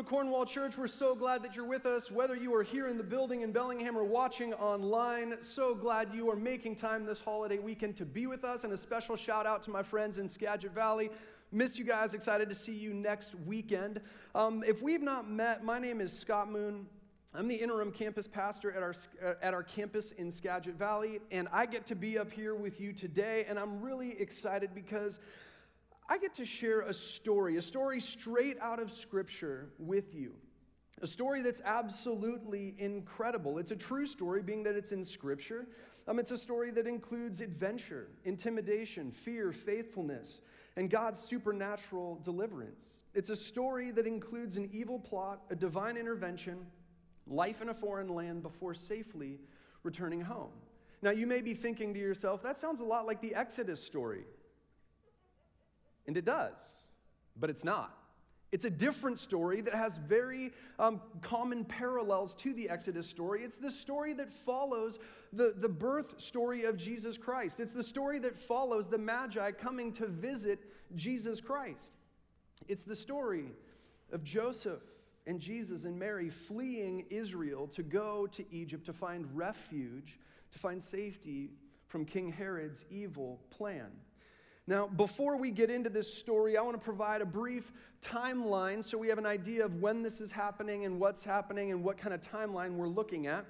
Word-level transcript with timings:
to 0.00 0.06
Cornwall 0.06 0.46
Church. 0.46 0.78
We're 0.78 0.86
so 0.86 1.14
glad 1.14 1.42
that 1.42 1.54
you're 1.54 1.66
with 1.66 1.84
us, 1.84 2.10
whether 2.10 2.34
you 2.34 2.54
are 2.54 2.62
here 2.62 2.86
in 2.86 2.96
the 2.96 3.04
building 3.04 3.42
in 3.42 3.52
Bellingham 3.52 3.98
or 3.98 4.04
watching 4.04 4.54
online. 4.54 5.34
So 5.42 5.74
glad 5.74 6.14
you 6.14 6.30
are 6.30 6.36
making 6.36 6.76
time 6.76 7.04
this 7.04 7.20
holiday 7.20 7.58
weekend 7.58 7.96
to 7.96 8.06
be 8.06 8.26
with 8.26 8.42
us. 8.42 8.64
And 8.64 8.72
a 8.72 8.78
special 8.78 9.14
shout 9.14 9.44
out 9.44 9.62
to 9.64 9.70
my 9.70 9.82
friends 9.82 10.16
in 10.16 10.26
Skagit 10.26 10.72
Valley. 10.72 11.10
Miss 11.52 11.78
you 11.78 11.84
guys, 11.84 12.14
excited 12.14 12.48
to 12.48 12.54
see 12.54 12.72
you 12.72 12.94
next 12.94 13.34
weekend. 13.44 14.00
Um, 14.34 14.64
if 14.66 14.80
we've 14.80 15.02
not 15.02 15.28
met, 15.28 15.64
my 15.64 15.78
name 15.78 16.00
is 16.00 16.18
Scott 16.18 16.50
Moon. 16.50 16.86
I'm 17.34 17.46
the 17.46 17.56
interim 17.56 17.92
campus 17.92 18.26
pastor 18.26 18.72
at 18.72 18.82
our, 18.82 18.94
at 19.42 19.52
our 19.52 19.62
campus 19.62 20.12
in 20.12 20.30
Skagit 20.30 20.76
Valley, 20.76 21.20
and 21.30 21.46
I 21.52 21.66
get 21.66 21.84
to 21.86 21.94
be 21.94 22.18
up 22.18 22.32
here 22.32 22.54
with 22.54 22.80
you 22.80 22.94
today, 22.94 23.44
and 23.46 23.58
I'm 23.58 23.82
really 23.82 24.18
excited 24.18 24.70
because 24.74 25.20
I 26.10 26.18
get 26.18 26.34
to 26.34 26.44
share 26.44 26.80
a 26.80 26.92
story, 26.92 27.56
a 27.56 27.62
story 27.62 28.00
straight 28.00 28.58
out 28.60 28.80
of 28.80 28.90
Scripture 28.90 29.70
with 29.78 30.12
you. 30.12 30.34
A 31.00 31.06
story 31.06 31.40
that's 31.40 31.62
absolutely 31.64 32.74
incredible. 32.78 33.58
It's 33.58 33.70
a 33.70 33.76
true 33.76 34.06
story, 34.06 34.42
being 34.42 34.64
that 34.64 34.74
it's 34.74 34.90
in 34.90 35.04
Scripture. 35.04 35.68
Um, 36.08 36.18
it's 36.18 36.32
a 36.32 36.36
story 36.36 36.72
that 36.72 36.88
includes 36.88 37.40
adventure, 37.40 38.08
intimidation, 38.24 39.12
fear, 39.12 39.52
faithfulness, 39.52 40.40
and 40.76 40.90
God's 40.90 41.20
supernatural 41.20 42.20
deliverance. 42.24 42.84
It's 43.14 43.30
a 43.30 43.36
story 43.36 43.92
that 43.92 44.04
includes 44.04 44.56
an 44.56 44.68
evil 44.72 44.98
plot, 44.98 45.42
a 45.48 45.54
divine 45.54 45.96
intervention, 45.96 46.66
life 47.28 47.62
in 47.62 47.68
a 47.68 47.74
foreign 47.74 48.08
land 48.08 48.42
before 48.42 48.74
safely 48.74 49.38
returning 49.84 50.22
home. 50.22 50.50
Now, 51.02 51.10
you 51.10 51.28
may 51.28 51.40
be 51.40 51.54
thinking 51.54 51.94
to 51.94 52.00
yourself, 52.00 52.42
that 52.42 52.56
sounds 52.56 52.80
a 52.80 52.84
lot 52.84 53.06
like 53.06 53.20
the 53.20 53.36
Exodus 53.36 53.82
story. 53.82 54.24
And 56.10 56.16
it 56.16 56.24
does, 56.24 56.58
but 57.36 57.50
it's 57.50 57.62
not. 57.62 57.96
It's 58.50 58.64
a 58.64 58.70
different 58.70 59.20
story 59.20 59.60
that 59.60 59.76
has 59.76 59.96
very 59.96 60.50
um, 60.76 61.00
common 61.22 61.64
parallels 61.64 62.34
to 62.38 62.52
the 62.52 62.68
Exodus 62.68 63.06
story. 63.06 63.44
It's 63.44 63.58
the 63.58 63.70
story 63.70 64.12
that 64.14 64.28
follows 64.28 64.98
the, 65.32 65.54
the 65.56 65.68
birth 65.68 66.20
story 66.20 66.64
of 66.64 66.76
Jesus 66.76 67.16
Christ. 67.16 67.60
It's 67.60 67.72
the 67.72 67.84
story 67.84 68.18
that 68.18 68.36
follows 68.36 68.88
the 68.88 68.98
Magi 68.98 69.52
coming 69.52 69.92
to 69.92 70.08
visit 70.08 70.58
Jesus 70.96 71.40
Christ. 71.40 71.92
It's 72.66 72.82
the 72.82 72.96
story 72.96 73.52
of 74.10 74.24
Joseph 74.24 74.82
and 75.28 75.38
Jesus 75.38 75.84
and 75.84 75.96
Mary 75.96 76.28
fleeing 76.28 77.06
Israel 77.08 77.68
to 77.68 77.84
go 77.84 78.26
to 78.32 78.44
Egypt 78.52 78.84
to 78.86 78.92
find 78.92 79.28
refuge, 79.32 80.18
to 80.50 80.58
find 80.58 80.82
safety 80.82 81.52
from 81.86 82.04
King 82.04 82.32
Herod's 82.32 82.84
evil 82.90 83.38
plan. 83.50 83.92
Now, 84.70 84.86
before 84.86 85.36
we 85.36 85.50
get 85.50 85.68
into 85.68 85.90
this 85.90 86.14
story, 86.14 86.56
I 86.56 86.62
want 86.62 86.76
to 86.76 86.80
provide 86.80 87.22
a 87.22 87.26
brief 87.26 87.72
timeline 88.00 88.84
so 88.84 88.96
we 88.96 89.08
have 89.08 89.18
an 89.18 89.26
idea 89.26 89.64
of 89.64 89.82
when 89.82 90.04
this 90.04 90.20
is 90.20 90.30
happening 90.30 90.84
and 90.84 91.00
what's 91.00 91.24
happening 91.24 91.72
and 91.72 91.82
what 91.82 91.98
kind 91.98 92.14
of 92.14 92.20
timeline 92.20 92.76
we're 92.76 92.86
looking 92.86 93.26
at. 93.26 93.46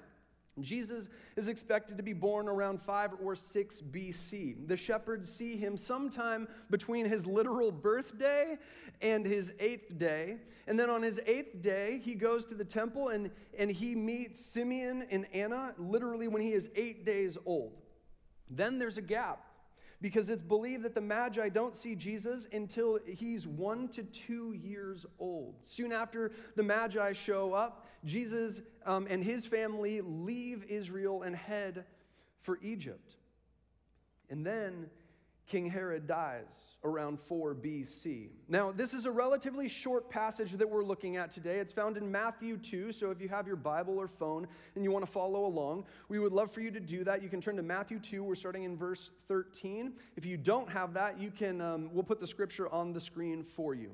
Jesus 0.61 1.09
is 1.35 1.47
expected 1.47 1.95
to 1.97 2.01
be 2.01 2.13
born 2.13 2.49
around 2.49 2.81
5 2.81 3.11
or 3.23 3.35
6 3.35 3.81
BC. 3.91 4.67
The 4.67 4.75
shepherds 4.75 5.31
see 5.31 5.55
him 5.57 5.77
sometime 5.77 6.47
between 6.71 7.05
his 7.05 7.27
literal 7.27 7.71
birthday 7.71 8.57
and 9.03 9.23
his 9.23 9.53
eighth 9.59 9.99
day. 9.99 10.37
And 10.65 10.79
then 10.79 10.89
on 10.89 11.03
his 11.03 11.21
eighth 11.27 11.61
day, 11.61 12.01
he 12.03 12.15
goes 12.15 12.47
to 12.47 12.55
the 12.55 12.65
temple 12.65 13.09
and, 13.09 13.29
and 13.59 13.69
he 13.69 13.93
meets 13.93 14.43
Simeon 14.43 15.05
and 15.11 15.27
Anna, 15.35 15.75
literally 15.77 16.27
when 16.27 16.41
he 16.41 16.53
is 16.53 16.71
eight 16.75 17.05
days 17.05 17.37
old. 17.45 17.79
Then 18.49 18.79
there's 18.79 18.97
a 18.97 19.03
gap 19.03 19.45
because 20.01 20.29
it's 20.29 20.41
believed 20.41 20.83
that 20.83 20.95
the 20.95 21.01
Magi 21.01 21.49
don't 21.49 21.75
see 21.75 21.95
Jesus 21.95 22.47
until 22.51 22.99
he's 23.05 23.47
one 23.47 23.87
to 23.89 24.03
two 24.03 24.53
years 24.53 25.05
old. 25.19 25.55
Soon 25.61 25.91
after 25.91 26.31
the 26.55 26.63
Magi 26.63 27.13
show 27.13 27.53
up, 27.53 27.85
Jesus 28.03 28.61
um, 28.85 29.07
and 29.09 29.23
his 29.23 29.45
family 29.45 30.01
leave 30.01 30.65
Israel 30.67 31.21
and 31.21 31.35
head 31.35 31.85
for 32.41 32.57
Egypt. 32.61 33.15
And 34.29 34.45
then 34.45 34.89
King 35.51 35.69
Herod 35.69 36.07
dies 36.07 36.77
around 36.85 37.19
4 37.19 37.53
BC. 37.55 38.29
Now, 38.47 38.71
this 38.71 38.93
is 38.93 39.03
a 39.03 39.11
relatively 39.11 39.67
short 39.67 40.09
passage 40.09 40.53
that 40.53 40.69
we're 40.69 40.81
looking 40.81 41.17
at 41.17 41.29
today. 41.29 41.57
It's 41.57 41.73
found 41.73 41.97
in 41.97 42.09
Matthew 42.09 42.55
2, 42.55 42.93
so 42.93 43.11
if 43.11 43.19
you 43.19 43.27
have 43.27 43.47
your 43.47 43.57
Bible 43.57 43.97
or 43.97 44.07
phone 44.07 44.47
and 44.75 44.83
you 44.85 44.93
want 44.93 45.05
to 45.05 45.11
follow 45.11 45.45
along, 45.45 45.83
we 46.07 46.19
would 46.19 46.31
love 46.31 46.53
for 46.53 46.61
you 46.61 46.71
to 46.71 46.79
do 46.79 47.03
that. 47.03 47.21
You 47.21 47.27
can 47.27 47.41
turn 47.41 47.57
to 47.57 47.63
Matthew 47.63 47.99
2. 47.99 48.23
We're 48.23 48.33
starting 48.33 48.63
in 48.63 48.77
verse 48.77 49.11
13. 49.27 49.91
If 50.15 50.25
you 50.25 50.37
don't 50.37 50.69
have 50.69 50.93
that, 50.93 51.19
you 51.19 51.31
can 51.31 51.59
um, 51.59 51.89
we'll 51.91 52.03
put 52.03 52.21
the 52.21 52.27
scripture 52.27 52.69
on 52.69 52.93
the 52.93 53.01
screen 53.01 53.43
for 53.43 53.75
you. 53.75 53.91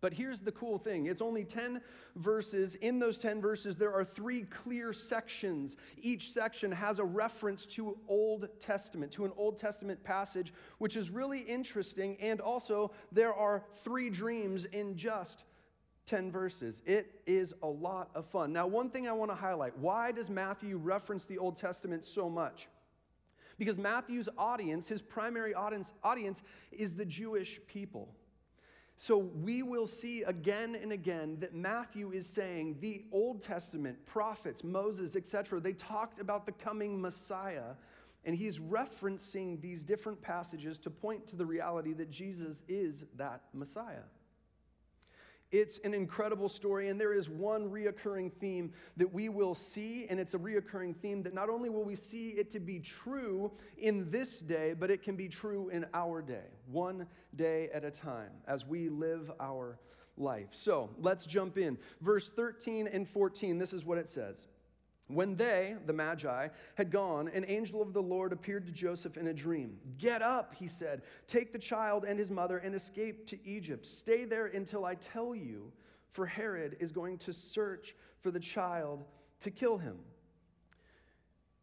But 0.00 0.14
here's 0.14 0.40
the 0.40 0.52
cool 0.52 0.78
thing 0.78 1.06
it's 1.06 1.20
only 1.20 1.44
10 1.44 1.80
verses. 2.16 2.74
In 2.76 2.98
those 2.98 3.18
10 3.18 3.40
verses, 3.40 3.76
there 3.76 3.92
are 3.92 4.04
three 4.04 4.42
clear 4.42 4.92
sections. 4.92 5.76
Each 6.00 6.32
section 6.32 6.72
has 6.72 6.98
a 6.98 7.04
reference 7.04 7.66
to 7.66 7.98
Old 8.08 8.48
Testament, 8.58 9.12
to 9.12 9.24
an 9.24 9.32
Old 9.36 9.58
Testament 9.58 10.02
passage, 10.02 10.52
which 10.78 10.96
is 10.96 11.10
really 11.10 11.40
interesting. 11.40 12.16
And 12.20 12.40
also, 12.40 12.92
there 13.12 13.34
are 13.34 13.64
three 13.84 14.08
dreams 14.10 14.64
in 14.66 14.96
just 14.96 15.44
10 16.06 16.32
verses. 16.32 16.82
It 16.86 17.20
is 17.26 17.54
a 17.62 17.68
lot 17.68 18.10
of 18.14 18.26
fun. 18.26 18.52
Now, 18.52 18.66
one 18.66 18.90
thing 18.90 19.06
I 19.06 19.12
want 19.12 19.30
to 19.30 19.36
highlight 19.36 19.76
why 19.78 20.12
does 20.12 20.30
Matthew 20.30 20.78
reference 20.78 21.24
the 21.24 21.38
Old 21.38 21.56
Testament 21.56 22.04
so 22.04 22.30
much? 22.30 22.68
Because 23.58 23.76
Matthew's 23.76 24.28
audience, 24.38 24.88
his 24.88 25.02
primary 25.02 25.52
audience, 25.52 25.92
audience 26.02 26.42
is 26.72 26.96
the 26.96 27.04
Jewish 27.04 27.60
people. 27.66 28.08
So 29.02 29.16
we 29.16 29.62
will 29.62 29.86
see 29.86 30.24
again 30.24 30.76
and 30.76 30.92
again 30.92 31.38
that 31.40 31.54
Matthew 31.54 32.12
is 32.12 32.26
saying 32.26 32.76
the 32.80 33.02
Old 33.12 33.40
Testament, 33.40 34.04
prophets, 34.04 34.62
Moses, 34.62 35.16
etc., 35.16 35.58
they 35.58 35.72
talked 35.72 36.20
about 36.20 36.44
the 36.44 36.52
coming 36.52 37.00
Messiah. 37.00 37.76
And 38.26 38.36
he's 38.36 38.58
referencing 38.58 39.58
these 39.62 39.84
different 39.84 40.20
passages 40.20 40.76
to 40.80 40.90
point 40.90 41.26
to 41.28 41.36
the 41.36 41.46
reality 41.46 41.94
that 41.94 42.10
Jesus 42.10 42.62
is 42.68 43.06
that 43.16 43.40
Messiah. 43.54 44.04
It's 45.52 45.80
an 45.82 45.94
incredible 45.94 46.48
story, 46.48 46.88
and 46.88 47.00
there 47.00 47.12
is 47.12 47.28
one 47.28 47.70
reoccurring 47.70 48.32
theme 48.34 48.72
that 48.96 49.12
we 49.12 49.28
will 49.28 49.54
see, 49.54 50.06
and 50.08 50.20
it's 50.20 50.34
a 50.34 50.38
reoccurring 50.38 50.96
theme 50.96 51.24
that 51.24 51.34
not 51.34 51.50
only 51.50 51.68
will 51.68 51.84
we 51.84 51.96
see 51.96 52.30
it 52.30 52.50
to 52.50 52.60
be 52.60 52.78
true 52.78 53.50
in 53.76 54.10
this 54.10 54.38
day, 54.38 54.74
but 54.78 54.90
it 54.92 55.02
can 55.02 55.16
be 55.16 55.28
true 55.28 55.68
in 55.70 55.86
our 55.92 56.22
day, 56.22 56.46
one 56.66 57.06
day 57.34 57.68
at 57.74 57.84
a 57.84 57.90
time, 57.90 58.30
as 58.46 58.64
we 58.64 58.88
live 58.88 59.32
our 59.40 59.80
life. 60.16 60.48
So 60.52 60.90
let's 60.98 61.26
jump 61.26 61.58
in. 61.58 61.78
Verse 62.00 62.28
13 62.28 62.86
and 62.86 63.08
14, 63.08 63.58
this 63.58 63.72
is 63.72 63.84
what 63.84 63.98
it 63.98 64.08
says. 64.08 64.46
When 65.12 65.36
they, 65.36 65.76
the 65.86 65.92
Magi, 65.92 66.48
had 66.76 66.90
gone, 66.90 67.28
an 67.28 67.44
angel 67.48 67.82
of 67.82 67.92
the 67.92 68.02
Lord 68.02 68.32
appeared 68.32 68.66
to 68.66 68.72
Joseph 68.72 69.16
in 69.16 69.26
a 69.26 69.34
dream. 69.34 69.78
Get 69.98 70.22
up, 70.22 70.54
he 70.54 70.68
said, 70.68 71.02
take 71.26 71.52
the 71.52 71.58
child 71.58 72.04
and 72.04 72.18
his 72.18 72.30
mother 72.30 72.58
and 72.58 72.74
escape 72.74 73.26
to 73.28 73.38
Egypt. 73.46 73.86
Stay 73.86 74.24
there 74.24 74.46
until 74.46 74.84
I 74.84 74.94
tell 74.94 75.34
you, 75.34 75.72
for 76.12 76.26
Herod 76.26 76.76
is 76.80 76.92
going 76.92 77.18
to 77.18 77.32
search 77.32 77.94
for 78.20 78.30
the 78.30 78.40
child 78.40 79.04
to 79.40 79.50
kill 79.50 79.78
him. 79.78 79.98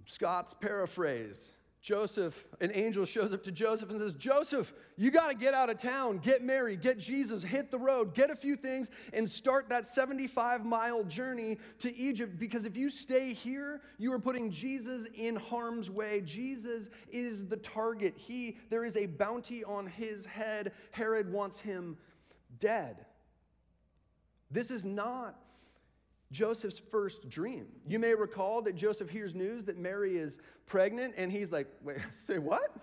Scott's 0.05 0.53
paraphrase 0.53 1.53
Joseph, 1.81 2.45
an 2.59 2.71
angel 2.73 3.05
shows 3.05 3.33
up 3.33 3.43
to 3.43 3.51
Joseph 3.51 3.89
and 3.89 3.99
says, 3.99 4.15
Joseph, 4.15 4.73
you 4.97 5.11
got 5.11 5.29
to 5.29 5.35
get 5.37 5.53
out 5.53 5.69
of 5.69 5.77
town, 5.77 6.17
get 6.17 6.43
Mary, 6.43 6.75
get 6.75 6.97
Jesus, 6.97 7.43
hit 7.43 7.71
the 7.71 7.77
road, 7.77 8.13
get 8.13 8.29
a 8.29 8.35
few 8.35 8.55
things, 8.55 8.89
and 9.13 9.29
start 9.29 9.69
that 9.69 9.85
75 9.85 10.65
mile 10.65 11.03
journey 11.03 11.57
to 11.79 11.95
Egypt. 11.95 12.39
Because 12.39 12.65
if 12.65 12.75
you 12.75 12.89
stay 12.89 13.33
here, 13.33 13.81
you 13.99 14.11
are 14.11 14.19
putting 14.19 14.51
Jesus 14.51 15.07
in 15.13 15.35
harm's 15.35 15.89
way. 15.89 16.21
Jesus 16.25 16.89
is 17.09 17.47
the 17.47 17.57
target. 17.57 18.15
He, 18.17 18.57
there 18.69 18.83
is 18.83 18.97
a 18.97 19.05
bounty 19.05 19.63
on 19.63 19.87
his 19.87 20.25
head. 20.25 20.73
Herod 20.91 21.31
wants 21.31 21.59
him 21.59 21.97
dead. 22.59 23.05
This 24.49 24.71
is 24.71 24.83
not 24.83 25.39
Joseph's 26.31 26.79
first 26.79 27.29
dream. 27.29 27.67
You 27.87 27.99
may 27.99 28.13
recall 28.13 28.61
that 28.63 28.75
Joseph 28.75 29.09
hears 29.09 29.33
news 29.33 29.65
that 29.65 29.77
Mary 29.77 30.17
is 30.17 30.37
pregnant, 30.65 31.13
and 31.17 31.31
he's 31.31 31.51
like, 31.51 31.67
wait, 31.81 31.97
say 32.11 32.37
what? 32.37 32.75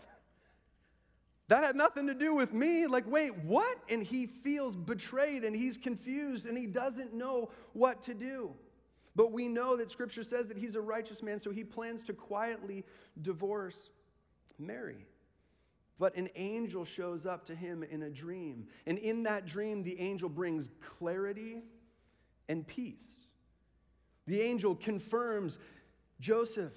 That 1.48 1.62
had 1.62 1.76
nothing 1.76 2.06
to 2.06 2.14
do 2.14 2.34
with 2.34 2.54
me. 2.54 2.86
Like, 2.86 3.06
wait, 3.06 3.36
what? 3.38 3.78
And 3.90 4.02
he 4.02 4.26
feels 4.26 4.74
betrayed 4.74 5.44
and 5.44 5.54
he's 5.54 5.76
confused 5.76 6.46
and 6.46 6.56
he 6.56 6.66
doesn't 6.66 7.12
know 7.12 7.50
what 7.74 8.00
to 8.02 8.14
do. 8.14 8.54
But 9.14 9.30
we 9.30 9.46
know 9.46 9.76
that 9.76 9.90
scripture 9.90 10.24
says 10.24 10.48
that 10.48 10.56
he's 10.56 10.74
a 10.74 10.80
righteous 10.80 11.22
man, 11.22 11.38
so 11.38 11.50
he 11.50 11.62
plans 11.62 12.02
to 12.04 12.14
quietly 12.14 12.84
divorce 13.20 13.90
Mary. 14.58 15.06
But 15.98 16.16
an 16.16 16.30
angel 16.34 16.84
shows 16.84 17.26
up 17.26 17.44
to 17.46 17.54
him 17.54 17.84
in 17.84 18.02
a 18.02 18.10
dream. 18.10 18.66
And 18.86 18.98
in 18.98 19.22
that 19.24 19.46
dream, 19.46 19.82
the 19.82 20.00
angel 20.00 20.28
brings 20.28 20.70
clarity 20.98 21.62
and 22.48 22.66
peace. 22.66 23.23
The 24.26 24.40
angel 24.40 24.74
confirms 24.74 25.58
Joseph, 26.20 26.72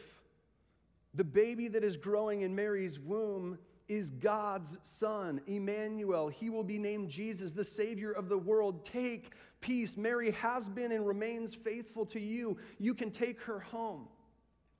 the 1.13 1.23
baby 1.23 1.67
that 1.69 1.83
is 1.83 1.97
growing 1.97 2.41
in 2.41 2.55
Mary's 2.55 2.99
womb 2.99 3.57
is 3.87 4.09
God's 4.09 4.77
son, 4.83 5.41
Emmanuel. 5.47 6.27
He 6.27 6.49
will 6.49 6.63
be 6.63 6.77
named 6.77 7.09
Jesus, 7.09 7.53
the 7.53 7.63
Savior 7.63 8.11
of 8.11 8.27
the 8.27 8.37
world. 8.37 8.83
Take 8.83 9.31
peace. 9.61 9.95
Mary 9.95 10.31
has 10.31 10.67
been 10.67 10.91
and 10.91 11.07
remains 11.07 11.55
faithful 11.55 12.05
to 12.07 12.19
you. 12.19 12.57
You 12.79 12.93
can 12.93 13.11
take 13.11 13.41
her 13.43 13.59
home 13.59 14.09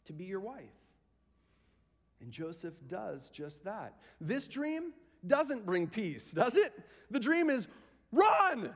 to 0.06 0.14
be 0.14 0.26
your 0.26 0.42
wife. 0.42 0.66
And 2.22 2.32
Joseph 2.32 2.74
does 2.88 3.30
just 3.30 3.64
that. 3.64 3.94
This 4.20 4.48
dream 4.48 4.92
doesn't 5.26 5.66
bring 5.66 5.88
peace, 5.88 6.32
does 6.32 6.58
it? 6.58 6.74
The 7.10 7.20
dream 7.20 7.50
is 7.50 7.68
run, 8.12 8.74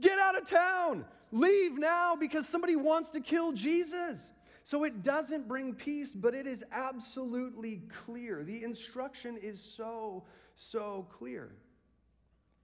get 0.00 0.18
out 0.18 0.36
of 0.36 0.48
town, 0.48 1.04
leave 1.32 1.78
now 1.78 2.14
because 2.14 2.46
somebody 2.46 2.76
wants 2.76 3.10
to 3.10 3.20
kill 3.20 3.52
Jesus. 3.52 4.30
So 4.64 4.84
it 4.84 5.02
doesn't 5.02 5.48
bring 5.48 5.74
peace, 5.74 6.12
but 6.12 6.34
it 6.34 6.46
is 6.46 6.64
absolutely 6.70 7.82
clear. 8.04 8.44
The 8.44 8.62
instruction 8.62 9.36
is 9.42 9.60
so, 9.60 10.24
so 10.54 11.08
clear. 11.10 11.56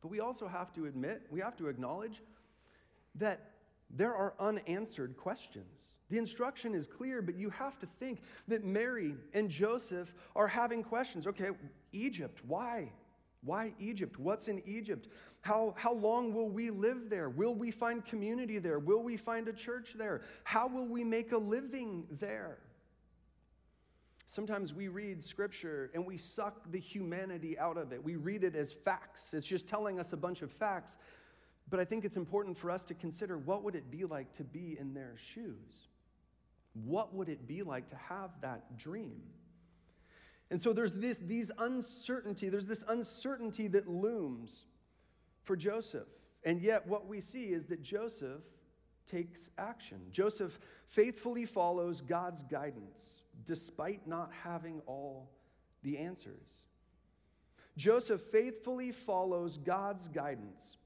But 0.00 0.10
we 0.10 0.20
also 0.20 0.46
have 0.46 0.72
to 0.74 0.86
admit, 0.86 1.22
we 1.30 1.40
have 1.40 1.56
to 1.56 1.66
acknowledge 1.66 2.22
that 3.16 3.50
there 3.90 4.14
are 4.14 4.34
unanswered 4.38 5.16
questions. 5.16 5.90
The 6.10 6.18
instruction 6.18 6.74
is 6.74 6.86
clear, 6.86 7.20
but 7.20 7.34
you 7.34 7.50
have 7.50 7.78
to 7.80 7.86
think 7.98 8.20
that 8.46 8.64
Mary 8.64 9.14
and 9.34 9.50
Joseph 9.50 10.14
are 10.36 10.46
having 10.46 10.82
questions. 10.82 11.26
Okay, 11.26 11.50
Egypt, 11.92 12.40
why? 12.46 12.92
Why 13.42 13.74
Egypt? 13.78 14.18
What's 14.18 14.48
in 14.48 14.62
Egypt? 14.66 15.08
How, 15.40 15.74
how 15.76 15.92
long 15.92 16.34
will 16.34 16.48
we 16.48 16.70
live 16.70 17.08
there? 17.08 17.30
Will 17.30 17.54
we 17.54 17.70
find 17.70 18.04
community 18.04 18.58
there? 18.58 18.78
Will 18.78 19.02
we 19.02 19.16
find 19.16 19.48
a 19.48 19.52
church 19.52 19.94
there? 19.96 20.22
How 20.44 20.66
will 20.66 20.86
we 20.86 21.04
make 21.04 21.32
a 21.32 21.38
living 21.38 22.06
there? 22.10 22.58
Sometimes 24.26 24.74
we 24.74 24.88
read 24.88 25.22
scripture 25.22 25.90
and 25.94 26.04
we 26.04 26.18
suck 26.18 26.70
the 26.70 26.78
humanity 26.78 27.58
out 27.58 27.78
of 27.78 27.92
it. 27.92 28.04
We 28.04 28.16
read 28.16 28.44
it 28.44 28.54
as 28.54 28.72
facts. 28.72 29.32
It's 29.32 29.46
just 29.46 29.66
telling 29.66 29.98
us 29.98 30.12
a 30.12 30.18
bunch 30.18 30.42
of 30.42 30.50
facts. 30.50 30.98
But 31.70 31.80
I 31.80 31.84
think 31.84 32.04
it's 32.04 32.16
important 32.16 32.58
for 32.58 32.70
us 32.70 32.84
to 32.86 32.94
consider 32.94 33.38
what 33.38 33.62
would 33.62 33.74
it 33.74 33.90
be 33.90 34.04
like 34.04 34.32
to 34.34 34.44
be 34.44 34.76
in 34.78 34.92
their 34.92 35.14
shoes? 35.16 35.88
What 36.84 37.14
would 37.14 37.28
it 37.28 37.46
be 37.46 37.62
like 37.62 37.86
to 37.88 37.96
have 37.96 38.30
that 38.42 38.76
dream? 38.76 39.22
And 40.50 40.60
so 40.60 40.72
there's 40.72 40.94
this 40.94 41.18
these 41.18 41.50
uncertainty, 41.58 42.48
there's 42.48 42.66
this 42.66 42.84
uncertainty 42.88 43.68
that 43.68 43.88
looms 43.88 44.66
for 45.42 45.56
Joseph. 45.56 46.08
And 46.44 46.60
yet 46.60 46.86
what 46.86 47.06
we 47.06 47.20
see 47.20 47.46
is 47.46 47.66
that 47.66 47.82
Joseph 47.82 48.42
takes 49.06 49.50
action. 49.58 50.00
Joseph 50.10 50.58
faithfully 50.86 51.44
follows 51.44 52.00
God's 52.00 52.42
guidance 52.44 53.22
despite 53.44 54.06
not 54.06 54.30
having 54.42 54.80
all 54.86 55.30
the 55.82 55.98
answers. 55.98 56.66
Joseph 57.76 58.20
faithfully 58.20 58.92
follows 58.92 59.56
God's 59.56 60.08
guidance 60.08 60.76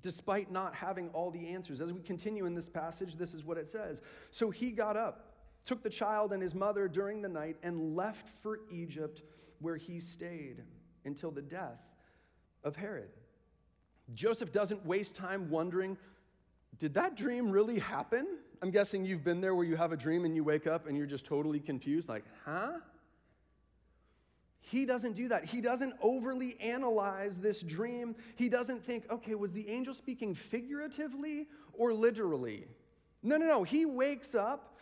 despite 0.00 0.50
not 0.50 0.74
having 0.74 1.08
all 1.10 1.30
the 1.30 1.48
answers. 1.48 1.80
As 1.80 1.90
we 1.90 2.00
continue 2.00 2.44
in 2.44 2.54
this 2.54 2.68
passage, 2.68 3.16
this 3.16 3.32
is 3.32 3.42
what 3.42 3.56
it 3.56 3.66
says. 3.66 4.02
So 4.30 4.50
he 4.50 4.70
got 4.70 4.98
up, 4.98 5.23
took 5.64 5.82
the 5.82 5.90
child 5.90 6.32
and 6.32 6.42
his 6.42 6.54
mother 6.54 6.88
during 6.88 7.22
the 7.22 7.28
night, 7.28 7.56
and 7.62 7.96
left 7.96 8.28
for 8.42 8.60
Egypt, 8.70 9.22
where 9.60 9.76
he 9.76 10.00
stayed 10.00 10.62
until 11.04 11.30
the 11.30 11.42
death 11.42 11.80
of 12.62 12.76
Herod. 12.76 13.10
Joseph 14.14 14.52
doesn't 14.52 14.84
waste 14.84 15.14
time 15.14 15.48
wondering, 15.48 15.96
did 16.78 16.94
that 16.94 17.16
dream 17.16 17.50
really 17.50 17.78
happen? 17.78 18.38
I'm 18.60 18.70
guessing 18.70 19.04
you've 19.04 19.24
been 19.24 19.40
there 19.40 19.54
where 19.54 19.64
you 19.64 19.76
have 19.76 19.92
a 19.92 19.96
dream 19.96 20.24
and 20.24 20.34
you 20.34 20.44
wake 20.44 20.66
up 20.66 20.86
and 20.86 20.96
you're 20.96 21.06
just 21.06 21.24
totally 21.24 21.60
confused, 21.60 22.08
like, 22.08 22.24
huh? 22.44 22.72
He 24.60 24.86
doesn't 24.86 25.12
do 25.12 25.28
that. 25.28 25.44
He 25.44 25.60
doesn't 25.60 25.94
overly 26.00 26.58
analyze 26.60 27.38
this 27.38 27.60
dream. 27.60 28.16
He 28.36 28.48
doesn't 28.48 28.84
think, 28.84 29.04
okay, 29.10 29.34
was 29.34 29.52
the 29.52 29.68
angel 29.68 29.94
speaking 29.94 30.34
figuratively 30.34 31.48
or 31.74 31.92
literally? 31.92 32.66
No, 33.22 33.36
no, 33.36 33.46
no. 33.46 33.62
He 33.62 33.84
wakes 33.84 34.34
up, 34.34 34.73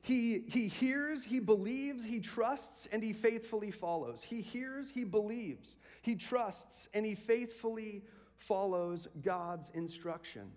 he, 0.00 0.44
he 0.46 0.68
hears, 0.68 1.24
he 1.24 1.40
believes, 1.40 2.04
he 2.04 2.20
trusts, 2.20 2.88
and 2.92 3.02
he 3.02 3.12
faithfully 3.12 3.70
follows. 3.70 4.22
He 4.22 4.40
hears, 4.40 4.90
he 4.90 5.04
believes, 5.04 5.76
he 6.02 6.14
trusts, 6.14 6.88
and 6.94 7.04
he 7.04 7.14
faithfully 7.14 8.04
follows 8.38 9.08
God's 9.22 9.70
instruction. 9.74 10.50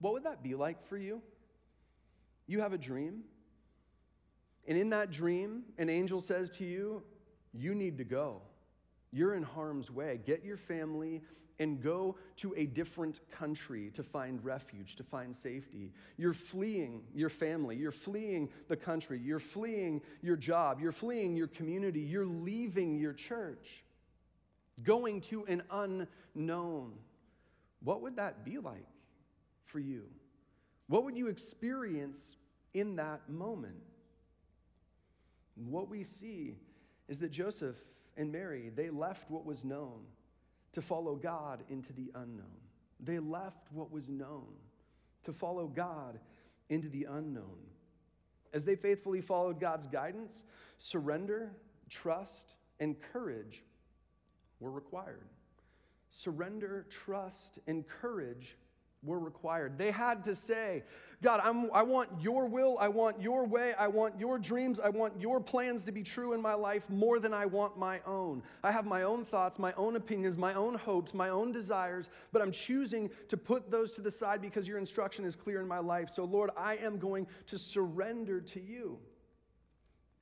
What 0.00 0.14
would 0.14 0.24
that 0.24 0.42
be 0.42 0.54
like 0.54 0.86
for 0.86 0.96
you? 0.96 1.22
You 2.46 2.60
have 2.60 2.72
a 2.72 2.78
dream, 2.78 3.24
and 4.66 4.78
in 4.78 4.90
that 4.90 5.10
dream, 5.10 5.64
an 5.78 5.88
angel 5.88 6.20
says 6.20 6.50
to 6.50 6.64
you, 6.64 7.02
you 7.52 7.74
need 7.74 7.98
to 7.98 8.04
go. 8.04 8.42
You're 9.12 9.34
in 9.34 9.42
harm's 9.42 9.90
way. 9.90 10.20
Get 10.24 10.44
your 10.44 10.56
family 10.56 11.22
and 11.58 11.80
go 11.80 12.16
to 12.36 12.52
a 12.56 12.66
different 12.66 13.20
country 13.30 13.90
to 13.94 14.02
find 14.02 14.44
refuge, 14.44 14.96
to 14.96 15.04
find 15.04 15.34
safety. 15.34 15.92
You're 16.16 16.34
fleeing 16.34 17.02
your 17.14 17.28
family. 17.28 17.76
You're 17.76 17.92
fleeing 17.92 18.48
the 18.68 18.76
country. 18.76 19.20
You're 19.22 19.38
fleeing 19.38 20.02
your 20.20 20.36
job. 20.36 20.80
You're 20.80 20.92
fleeing 20.92 21.36
your 21.36 21.46
community. 21.46 22.00
You're 22.00 22.26
leaving 22.26 22.98
your 22.98 23.12
church, 23.12 23.84
going 24.82 25.20
to 25.22 25.44
an 25.44 25.62
unknown. 25.70 26.92
What 27.82 28.02
would 28.02 28.16
that 28.16 28.44
be 28.44 28.58
like 28.58 28.88
for 29.66 29.78
you? 29.78 30.04
What 30.88 31.04
would 31.04 31.16
you 31.16 31.28
experience 31.28 32.36
in 32.72 32.96
that 32.96 33.28
moment? 33.28 33.76
What 35.54 35.88
we 35.88 36.02
see 36.02 36.58
is 37.06 37.20
that 37.20 37.30
Joseph 37.30 37.76
and 38.16 38.32
Mary, 38.32 38.72
they 38.74 38.90
left 38.90 39.30
what 39.30 39.44
was 39.44 39.64
known 39.64 40.00
to 40.74 40.82
follow 40.82 41.14
God 41.14 41.64
into 41.68 41.92
the 41.92 42.10
unknown. 42.14 42.60
They 43.00 43.18
left 43.18 43.72
what 43.72 43.90
was 43.90 44.08
known 44.08 44.52
to 45.24 45.32
follow 45.32 45.66
God 45.66 46.18
into 46.68 46.88
the 46.88 47.06
unknown. 47.10 47.58
As 48.52 48.64
they 48.64 48.76
faithfully 48.76 49.20
followed 49.20 49.58
God's 49.58 49.86
guidance, 49.86 50.44
surrender, 50.78 51.52
trust, 51.88 52.54
and 52.78 52.96
courage 53.12 53.64
were 54.60 54.70
required. 54.70 55.28
Surrender, 56.10 56.86
trust, 56.88 57.58
and 57.66 57.86
courage 57.88 58.56
were 59.04 59.18
required. 59.18 59.78
They 59.78 59.90
had 59.90 60.24
to 60.24 60.34
say, 60.34 60.82
God, 61.22 61.40
I'm, 61.42 61.70
i 61.72 61.82
want 61.82 62.10
your 62.20 62.46
will, 62.46 62.76
I 62.78 62.88
want 62.88 63.20
your 63.20 63.46
way, 63.46 63.72
I 63.78 63.88
want 63.88 64.18
your 64.18 64.38
dreams, 64.38 64.78
I 64.78 64.90
want 64.90 65.18
your 65.18 65.40
plans 65.40 65.84
to 65.86 65.92
be 65.92 66.02
true 66.02 66.34
in 66.34 66.42
my 66.42 66.54
life 66.54 66.88
more 66.90 67.18
than 67.18 67.32
I 67.32 67.46
want 67.46 67.78
my 67.78 68.00
own. 68.06 68.42
I 68.62 68.72
have 68.72 68.84
my 68.84 69.02
own 69.02 69.24
thoughts, 69.24 69.58
my 69.58 69.72
own 69.74 69.96
opinions, 69.96 70.36
my 70.36 70.54
own 70.54 70.74
hopes, 70.74 71.14
my 71.14 71.30
own 71.30 71.52
desires, 71.52 72.10
but 72.32 72.42
I'm 72.42 72.52
choosing 72.52 73.10
to 73.28 73.36
put 73.36 73.70
those 73.70 73.92
to 73.92 74.02
the 74.02 74.10
side 74.10 74.42
because 74.42 74.68
your 74.68 74.78
instruction 74.78 75.24
is 75.24 75.34
clear 75.34 75.60
in 75.60 75.68
my 75.68 75.78
life. 75.78 76.10
So, 76.10 76.24
Lord, 76.24 76.50
I 76.56 76.76
am 76.76 76.98
going 76.98 77.26
to 77.46 77.58
surrender 77.58 78.40
to 78.40 78.60
you. 78.60 78.98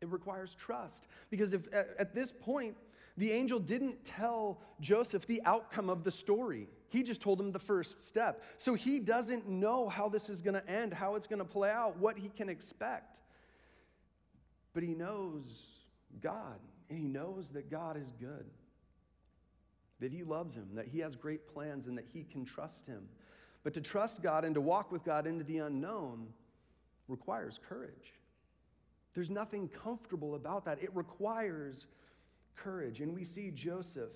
It 0.00 0.08
requires 0.08 0.54
trust 0.54 1.06
because 1.30 1.52
if 1.52 1.72
at, 1.72 1.90
at 1.98 2.14
this 2.14 2.32
point, 2.32 2.76
the 3.22 3.30
angel 3.30 3.60
didn't 3.60 4.04
tell 4.04 4.60
Joseph 4.80 5.28
the 5.28 5.40
outcome 5.44 5.88
of 5.88 6.02
the 6.02 6.10
story. 6.10 6.66
He 6.88 7.04
just 7.04 7.20
told 7.20 7.38
him 7.38 7.52
the 7.52 7.60
first 7.60 8.02
step. 8.02 8.42
So 8.58 8.74
he 8.74 8.98
doesn't 8.98 9.48
know 9.48 9.88
how 9.88 10.08
this 10.08 10.28
is 10.28 10.42
going 10.42 10.54
to 10.54 10.68
end, 10.68 10.92
how 10.92 11.14
it's 11.14 11.28
going 11.28 11.38
to 11.38 11.44
play 11.44 11.70
out, 11.70 11.96
what 11.98 12.18
he 12.18 12.30
can 12.30 12.48
expect. 12.48 13.20
But 14.74 14.82
he 14.82 14.94
knows 14.94 15.68
God, 16.20 16.58
and 16.90 16.98
he 16.98 17.06
knows 17.06 17.50
that 17.50 17.70
God 17.70 17.96
is 17.96 18.12
good, 18.18 18.44
that 20.00 20.10
he 20.10 20.24
loves 20.24 20.56
him, 20.56 20.70
that 20.74 20.88
he 20.88 20.98
has 20.98 21.14
great 21.14 21.46
plans, 21.46 21.86
and 21.86 21.96
that 21.98 22.06
he 22.12 22.24
can 22.24 22.44
trust 22.44 22.88
him. 22.88 23.08
But 23.62 23.72
to 23.74 23.80
trust 23.80 24.20
God 24.20 24.44
and 24.44 24.56
to 24.56 24.60
walk 24.60 24.90
with 24.90 25.04
God 25.04 25.28
into 25.28 25.44
the 25.44 25.58
unknown 25.58 26.26
requires 27.06 27.60
courage. 27.68 28.14
There's 29.14 29.30
nothing 29.30 29.68
comfortable 29.68 30.34
about 30.34 30.64
that. 30.64 30.82
It 30.82 30.90
requires 30.92 31.86
courage. 32.56 33.00
And 33.00 33.14
we 33.14 33.24
see 33.24 33.50
Joseph 33.50 34.12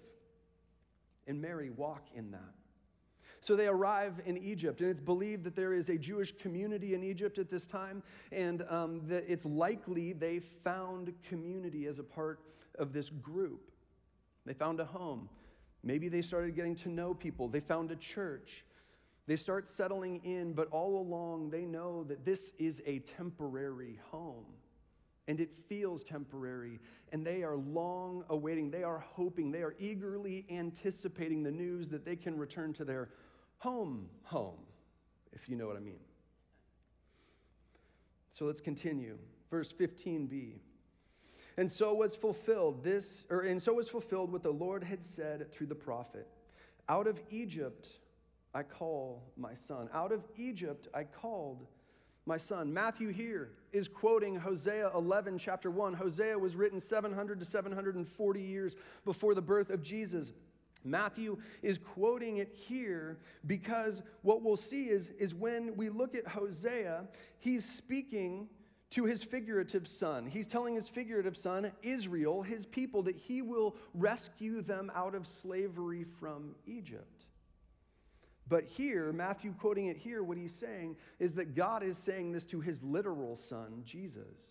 and 1.26 1.40
Mary 1.40 1.70
walk 1.70 2.06
in 2.14 2.30
that. 2.32 2.54
So 3.40 3.54
they 3.54 3.68
arrive 3.68 4.20
in 4.24 4.36
Egypt, 4.38 4.80
and 4.80 4.90
it's 4.90 5.00
believed 5.00 5.44
that 5.44 5.54
there 5.54 5.72
is 5.72 5.88
a 5.88 5.98
Jewish 5.98 6.32
community 6.36 6.94
in 6.94 7.04
Egypt 7.04 7.38
at 7.38 7.50
this 7.50 7.66
time, 7.66 8.02
and 8.32 8.62
um, 8.68 9.02
that 9.06 9.24
it's 9.30 9.44
likely 9.44 10.12
they 10.12 10.40
found 10.40 11.12
community 11.22 11.86
as 11.86 11.98
a 11.98 12.02
part 12.02 12.40
of 12.78 12.92
this 12.92 13.10
group. 13.10 13.70
They 14.46 14.54
found 14.54 14.80
a 14.80 14.84
home. 14.84 15.28
Maybe 15.82 16.08
they 16.08 16.22
started 16.22 16.56
getting 16.56 16.74
to 16.76 16.88
know 16.88 17.14
people. 17.14 17.48
They 17.48 17.60
found 17.60 17.90
a 17.90 17.96
church. 17.96 18.64
They 19.26 19.36
start 19.36 19.66
settling 19.66 20.20
in, 20.24 20.52
but 20.52 20.68
all 20.70 21.00
along 21.00 21.50
they 21.50 21.64
know 21.64 22.04
that 22.04 22.24
this 22.24 22.52
is 22.58 22.82
a 22.86 23.00
temporary 23.00 23.98
home 24.10 24.46
and 25.28 25.40
it 25.40 25.52
feels 25.68 26.04
temporary, 26.04 26.78
and 27.12 27.26
they 27.26 27.42
are 27.42 27.56
long 27.56 28.24
awaiting, 28.28 28.70
they 28.70 28.84
are 28.84 28.98
hoping, 28.98 29.50
they 29.50 29.62
are 29.62 29.74
eagerly 29.78 30.46
anticipating 30.50 31.42
the 31.42 31.50
news 31.50 31.88
that 31.88 32.04
they 32.04 32.16
can 32.16 32.38
return 32.38 32.72
to 32.74 32.84
their 32.84 33.08
home, 33.58 34.08
home, 34.22 34.58
if 35.32 35.48
you 35.48 35.56
know 35.56 35.66
what 35.66 35.76
I 35.76 35.80
mean. 35.80 36.00
So 38.32 38.44
let's 38.44 38.60
continue. 38.60 39.18
Verse 39.50 39.72
15b. 39.72 40.58
And 41.56 41.70
so 41.70 41.94
was 41.94 42.14
fulfilled 42.14 42.84
this, 42.84 43.24
or 43.30 43.40
and 43.40 43.62
so 43.62 43.72
was 43.72 43.88
fulfilled 43.88 44.30
what 44.30 44.42
the 44.42 44.52
Lord 44.52 44.84
had 44.84 45.02
said 45.02 45.50
through 45.52 45.68
the 45.68 45.74
prophet. 45.74 46.28
Out 46.88 47.06
of 47.06 47.18
Egypt 47.30 47.88
I 48.54 48.62
call 48.62 49.22
my 49.36 49.54
son. 49.54 49.88
Out 49.92 50.12
of 50.12 50.22
Egypt 50.36 50.88
I 50.94 51.04
called 51.04 51.66
my 52.26 52.36
son. 52.36 52.72
Matthew 52.72 53.08
here 53.08 53.52
is 53.72 53.88
quoting 53.88 54.36
Hosea 54.36 54.90
11, 54.94 55.38
chapter 55.38 55.70
1. 55.70 55.94
Hosea 55.94 56.38
was 56.38 56.56
written 56.56 56.80
700 56.80 57.38
to 57.38 57.44
740 57.44 58.42
years 58.42 58.74
before 59.04 59.34
the 59.34 59.42
birth 59.42 59.70
of 59.70 59.80
Jesus. 59.80 60.32
Matthew 60.84 61.38
is 61.62 61.78
quoting 61.78 62.38
it 62.38 62.52
here 62.52 63.18
because 63.46 64.02
what 64.22 64.42
we'll 64.42 64.56
see 64.56 64.84
is, 64.84 65.10
is 65.18 65.34
when 65.34 65.76
we 65.76 65.88
look 65.88 66.14
at 66.14 66.26
Hosea, 66.26 67.06
he's 67.38 67.64
speaking 67.64 68.48
to 68.90 69.04
his 69.04 69.22
figurative 69.22 69.88
son. 69.88 70.26
He's 70.26 70.46
telling 70.46 70.74
his 70.74 70.88
figurative 70.88 71.36
son, 71.36 71.72
Israel, 71.82 72.42
his 72.42 72.66
people, 72.66 73.02
that 73.02 73.16
he 73.16 73.42
will 73.42 73.76
rescue 73.94 74.62
them 74.62 74.92
out 74.94 75.14
of 75.14 75.26
slavery 75.26 76.04
from 76.20 76.54
Egypt. 76.66 77.15
But 78.48 78.64
here, 78.64 79.12
Matthew 79.12 79.52
quoting 79.52 79.86
it 79.86 79.96
here, 79.96 80.22
what 80.22 80.38
he's 80.38 80.54
saying 80.54 80.96
is 81.18 81.34
that 81.34 81.54
God 81.54 81.82
is 81.82 81.98
saying 81.98 82.32
this 82.32 82.44
to 82.46 82.60
his 82.60 82.82
literal 82.82 83.36
son, 83.36 83.82
Jesus 83.84 84.50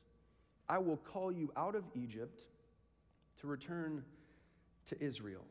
I 0.67 0.79
will 0.79 0.97
call 0.97 1.31
you 1.31 1.51
out 1.55 1.75
of 1.75 1.83
Egypt 1.93 2.43
to 3.41 3.47
return 3.47 4.03
to 4.87 5.01
Israel. 5.03 5.45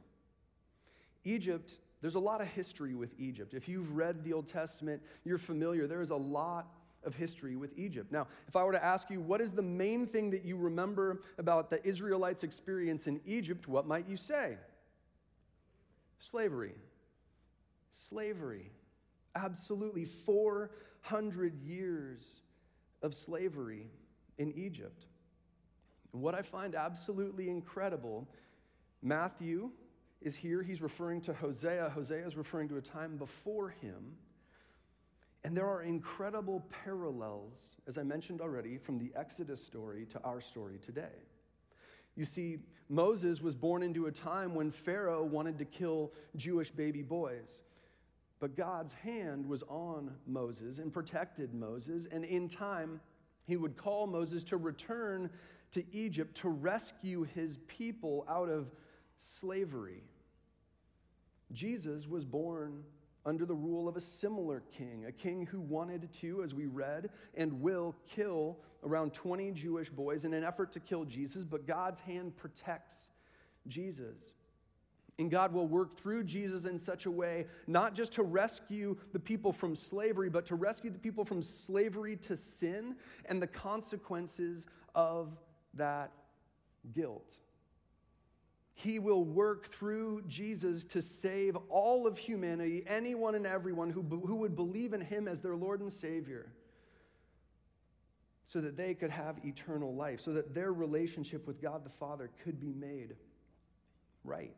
Egypt, 1.25 1.79
there's 2.01 2.17
a 2.17 2.21
lot 2.21 2.41
of 2.41 2.49
history 2.49 2.95
with 2.95 3.15
Egypt. 3.19 3.55
If 3.55 3.69
you've 3.69 3.97
read 3.97 4.25
the 4.25 4.33
Old 4.33 4.47
Testament, 4.47 5.03
you're 5.25 5.39
familiar. 5.39 5.87
There 5.87 6.03
is 6.03 6.11
a 6.11 6.17
lot 6.17 6.67
of 7.05 7.15
history 7.15 7.57
with 7.57 7.79
Egypt. 7.79 8.11
Now, 8.11 8.27
if 8.49 8.57
I 8.57 8.65
were 8.65 8.73
to 8.73 8.85
ask 8.85 9.11
you, 9.11 9.21
what 9.21 9.41
is 9.41 9.53
the 9.53 9.63
main 9.63 10.07
thing 10.07 10.31
that 10.31 10.45
you 10.45 10.57
remember 10.57 11.23
about 11.39 11.71
the 11.71 11.87
Israelites' 11.87 12.43
experience 12.43 13.07
in 13.07 13.21
Egypt, 13.27 13.69
what 13.69 13.87
might 13.87 14.09
you 14.09 14.17
say? 14.17 14.57
Slavery. 16.19 16.75
Slavery. 17.95 18.73
Absolutely 19.37 20.05
400 20.05 21.55
years 21.63 22.41
of 23.03 23.15
slavery 23.15 23.87
in 24.37 24.53
Egypt. 24.53 25.07
And 26.13 26.21
what 26.21 26.35
I 26.35 26.43
find 26.43 26.75
absolutely 26.75 27.49
incredible, 27.49 28.29
Matthew 29.01 29.71
is 30.21 30.35
here. 30.35 30.63
He's 30.63 30.83
referring 30.83 31.21
to 31.23 31.35
Hosea. 31.35 31.91
Hosea 31.95 32.27
is 32.27 32.37
referring 32.37 32.69
to 32.71 32.77
a 32.77 32.83
time 32.83 33.17
before 33.17 33.71
him. 33.71 34.17
And 35.45 35.57
there 35.57 35.69
are 35.69 35.83
incredible 35.83 36.65
parallels, 36.85 37.61
as 37.87 37.97
I 37.97 38.03
mentioned 38.03 38.41
already, 38.41 38.79
from 38.79 38.99
the 38.99 39.13
Exodus 39.15 39.65
story 39.65 40.07
to 40.07 40.21
our 40.23 40.41
story 40.41 40.79
today. 40.85 41.23
You 42.17 42.25
see, 42.25 42.59
Moses 42.89 43.41
was 43.41 43.55
born 43.55 43.83
into 43.83 44.07
a 44.07 44.13
time 44.13 44.55
when 44.55 44.71
Pharaoh 44.71 45.23
wanted 45.23 45.59
to 45.59 45.65
kill 45.65 46.13
Jewish 46.37 46.71
baby 46.71 47.03
boys. 47.03 47.61
But 48.45 48.57
God's 48.57 48.93
hand 48.93 49.47
was 49.47 49.63
on 49.71 50.11
Moses 50.27 50.79
and 50.79 50.93
protected 50.93 51.55
Moses. 51.55 52.07
And 52.13 52.27
in 52.27 52.47
time, 52.47 53.01
he 53.47 53.57
would 53.57 53.75
call 53.75 54.07
Moses 54.07 54.45
to 54.45 54.59
return 54.59 55.31
to 55.71 55.83
Egypt 55.95 56.37
to 56.43 56.51
rescue 56.51 57.23
his 57.23 57.57
people 57.69 58.27
out 58.29 58.51
of 58.51 58.71
slavery. 59.17 60.03
Jesus 61.53 62.07
was 62.07 62.27
born 62.27 62.85
under 63.25 63.47
the 63.47 63.55
rule 63.55 63.89
of 63.89 63.97
a 63.97 64.01
similar 64.03 64.63
king, 64.77 65.07
a 65.09 65.13
king 65.13 65.47
who 65.47 65.63
wanted 65.63 66.13
to, 66.21 66.43
as 66.43 66.53
we 66.53 66.67
read, 66.67 67.09
and 67.35 67.63
will 67.63 67.95
kill 68.07 68.59
around 68.85 69.15
20 69.15 69.53
Jewish 69.53 69.89
boys 69.89 70.27
in 70.27 70.35
an 70.35 70.45
effort 70.45 70.71
to 70.73 70.81
kill 70.81 71.07
Jesus, 71.07 71.45
but 71.45 71.67
God's 71.67 72.01
hand 72.01 72.37
protects 72.37 73.09
Jesus. 73.67 74.35
And 75.19 75.31
God 75.31 75.53
will 75.53 75.69
work 75.69 75.97
through 75.97 76.25
Jesus 76.25 76.65
in 76.65 76.79
such 76.79 77.07
a 77.07 77.11
way, 77.11 77.47
not 77.69 77.95
just 77.95 78.15
to 78.15 78.25
rescue 78.25 78.97
the 79.13 79.21
people 79.21 79.53
from 79.53 79.77
slavery, 79.77 80.29
but 80.29 80.47
to 80.47 80.57
rescue 80.57 80.91
the 80.91 80.99
people 80.99 81.25
from 81.25 81.41
slavery 81.41 82.17
to 82.17 82.37
sin 82.37 82.97
and 83.27 83.41
the 83.41 83.47
consequences 83.47 84.67
of 84.95 85.39
that 85.75 86.11
guilt. 86.93 87.37
He 88.75 88.99
will 88.99 89.25
work 89.25 89.71
through 89.73 90.23
Jesus 90.27 90.85
to 90.87 91.01
save 91.01 91.57
all 91.69 92.09
of 92.09 92.19
humanity, 92.19 92.83
anyone 92.89 93.37
and 93.37 93.47
everyone 93.47 93.91
who, 93.91 94.03
who 94.03 94.37
would 94.37 94.57
believe 94.57 94.93
in 94.93 95.01
him 95.01 95.29
as 95.29 95.41
their 95.41 95.55
Lord 95.55 95.81
and 95.81 95.93
Savior, 95.93 96.51
so 98.47 98.61
that 98.61 98.77
they 98.77 98.95
could 98.95 99.11
have 99.11 99.39
eternal 99.45 99.95
life, 99.95 100.21
so 100.21 100.33
that 100.33 100.55
their 100.55 100.73
relationship 100.73 101.47
with 101.47 101.63
God 101.63 101.85
the 101.85 101.91
Father 101.91 102.31
could 102.43 102.59
be 102.61 102.73
made 102.73 103.15
right. 104.25 104.55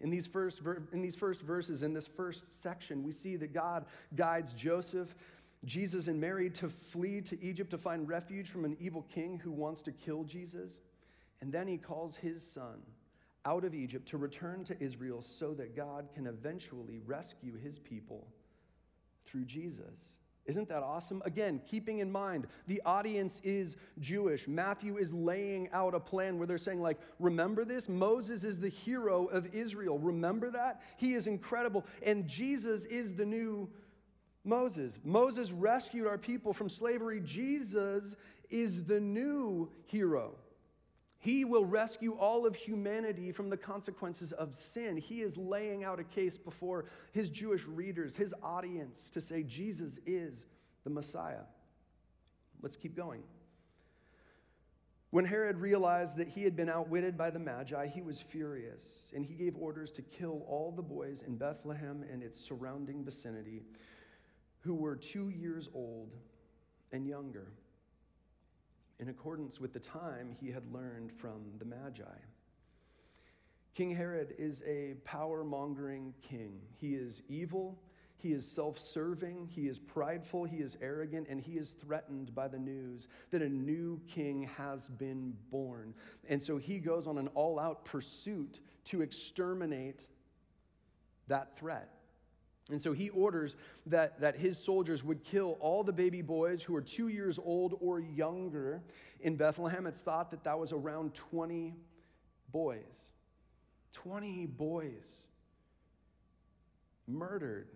In 0.00 0.10
these, 0.10 0.26
first, 0.26 0.60
in 0.92 1.02
these 1.02 1.14
first 1.14 1.42
verses, 1.42 1.82
in 1.82 1.92
this 1.92 2.06
first 2.06 2.52
section, 2.62 3.02
we 3.02 3.12
see 3.12 3.36
that 3.36 3.52
God 3.52 3.84
guides 4.16 4.52
Joseph, 4.54 5.14
Jesus, 5.64 6.06
and 6.06 6.20
Mary 6.20 6.48
to 6.50 6.70
flee 6.70 7.20
to 7.22 7.42
Egypt 7.42 7.70
to 7.70 7.78
find 7.78 8.08
refuge 8.08 8.48
from 8.48 8.64
an 8.64 8.76
evil 8.80 9.04
king 9.12 9.38
who 9.38 9.50
wants 9.50 9.82
to 9.82 9.92
kill 9.92 10.24
Jesus. 10.24 10.80
And 11.42 11.52
then 11.52 11.68
he 11.68 11.76
calls 11.76 12.16
his 12.16 12.46
son 12.46 12.80
out 13.44 13.64
of 13.64 13.74
Egypt 13.74 14.08
to 14.08 14.18
return 14.18 14.64
to 14.64 14.82
Israel 14.82 15.22
so 15.22 15.54
that 15.54 15.76
God 15.76 16.08
can 16.14 16.26
eventually 16.26 17.00
rescue 17.06 17.56
his 17.56 17.78
people 17.78 18.26
through 19.26 19.44
Jesus. 19.44 20.19
Isn't 20.50 20.68
that 20.70 20.82
awesome? 20.82 21.22
Again, 21.24 21.60
keeping 21.64 22.00
in 22.00 22.10
mind 22.10 22.48
the 22.66 22.82
audience 22.84 23.40
is 23.44 23.76
Jewish. 24.00 24.48
Matthew 24.48 24.96
is 24.96 25.12
laying 25.12 25.70
out 25.72 25.94
a 25.94 26.00
plan 26.00 26.38
where 26.38 26.46
they're 26.48 26.58
saying, 26.58 26.82
like, 26.82 26.98
remember 27.20 27.64
this? 27.64 27.88
Moses 27.88 28.42
is 28.42 28.58
the 28.58 28.68
hero 28.68 29.26
of 29.26 29.54
Israel. 29.54 29.96
Remember 30.00 30.50
that? 30.50 30.82
He 30.96 31.14
is 31.14 31.28
incredible. 31.28 31.86
And 32.02 32.26
Jesus 32.26 32.84
is 32.84 33.14
the 33.14 33.24
new 33.24 33.70
Moses. 34.42 34.98
Moses 35.04 35.52
rescued 35.52 36.08
our 36.08 36.18
people 36.18 36.52
from 36.52 36.68
slavery. 36.68 37.20
Jesus 37.24 38.16
is 38.50 38.84
the 38.86 38.98
new 38.98 39.70
hero. 39.86 40.34
He 41.22 41.44
will 41.44 41.66
rescue 41.66 42.14
all 42.14 42.46
of 42.46 42.56
humanity 42.56 43.30
from 43.30 43.50
the 43.50 43.56
consequences 43.56 44.32
of 44.32 44.54
sin. 44.54 44.96
He 44.96 45.20
is 45.20 45.36
laying 45.36 45.84
out 45.84 46.00
a 46.00 46.04
case 46.04 46.38
before 46.38 46.86
his 47.12 47.28
Jewish 47.28 47.66
readers, 47.66 48.16
his 48.16 48.34
audience, 48.42 49.10
to 49.10 49.20
say 49.20 49.42
Jesus 49.42 49.98
is 50.06 50.46
the 50.82 50.88
Messiah. 50.88 51.42
Let's 52.62 52.76
keep 52.76 52.96
going. 52.96 53.22
When 55.10 55.26
Herod 55.26 55.58
realized 55.58 56.16
that 56.16 56.28
he 56.28 56.42
had 56.42 56.56
been 56.56 56.70
outwitted 56.70 57.18
by 57.18 57.28
the 57.28 57.38
Magi, 57.38 57.86
he 57.88 58.00
was 58.00 58.22
furious, 58.22 59.10
and 59.14 59.22
he 59.26 59.34
gave 59.34 59.56
orders 59.56 59.92
to 59.92 60.02
kill 60.02 60.42
all 60.48 60.72
the 60.74 60.82
boys 60.82 61.22
in 61.26 61.36
Bethlehem 61.36 62.02
and 62.10 62.22
its 62.22 62.40
surrounding 62.40 63.04
vicinity 63.04 63.64
who 64.60 64.74
were 64.74 64.96
two 64.96 65.28
years 65.28 65.68
old 65.74 66.14
and 66.92 67.06
younger 67.06 67.48
in 69.00 69.08
accordance 69.08 69.58
with 69.58 69.72
the 69.72 69.80
time 69.80 70.36
he 70.38 70.50
had 70.50 70.70
learned 70.72 71.10
from 71.10 71.40
the 71.58 71.64
Magi. 71.64 72.04
King 73.74 73.94
Herod 73.94 74.34
is 74.38 74.62
a 74.66 74.94
power 75.04 75.42
mongering 75.42 76.12
king. 76.20 76.60
He 76.76 76.94
is 76.94 77.22
evil, 77.28 77.80
he 78.18 78.32
is 78.32 78.46
self 78.46 78.78
serving, 78.78 79.48
he 79.50 79.66
is 79.68 79.78
prideful, 79.78 80.44
he 80.44 80.58
is 80.58 80.76
arrogant, 80.82 81.28
and 81.30 81.40
he 81.40 81.52
is 81.52 81.70
threatened 81.70 82.34
by 82.34 82.48
the 82.48 82.58
news 82.58 83.08
that 83.30 83.40
a 83.40 83.48
new 83.48 84.00
king 84.06 84.42
has 84.58 84.88
been 84.88 85.34
born. 85.50 85.94
And 86.28 86.42
so 86.42 86.58
he 86.58 86.78
goes 86.78 87.06
on 87.06 87.16
an 87.16 87.28
all 87.28 87.58
out 87.58 87.86
pursuit 87.86 88.60
to 88.86 89.00
exterminate 89.00 90.06
that 91.28 91.56
threat. 91.56 91.99
And 92.68 92.80
so 92.80 92.92
he 92.92 93.08
orders 93.10 93.56
that, 93.86 94.20
that 94.20 94.36
his 94.36 94.58
soldiers 94.58 95.02
would 95.02 95.24
kill 95.24 95.56
all 95.60 95.82
the 95.82 95.92
baby 95.92 96.22
boys 96.22 96.62
who 96.62 96.76
are 96.76 96.82
two 96.82 97.08
years 97.08 97.38
old 97.42 97.76
or 97.80 98.00
younger 98.00 98.82
in 99.20 99.36
Bethlehem. 99.36 99.86
It's 99.86 100.02
thought 100.02 100.30
that 100.30 100.44
that 100.44 100.58
was 100.58 100.72
around 100.72 101.14
20 101.14 101.74
boys. 102.52 103.06
20 103.92 104.46
boys 104.46 105.08
murdered 107.08 107.68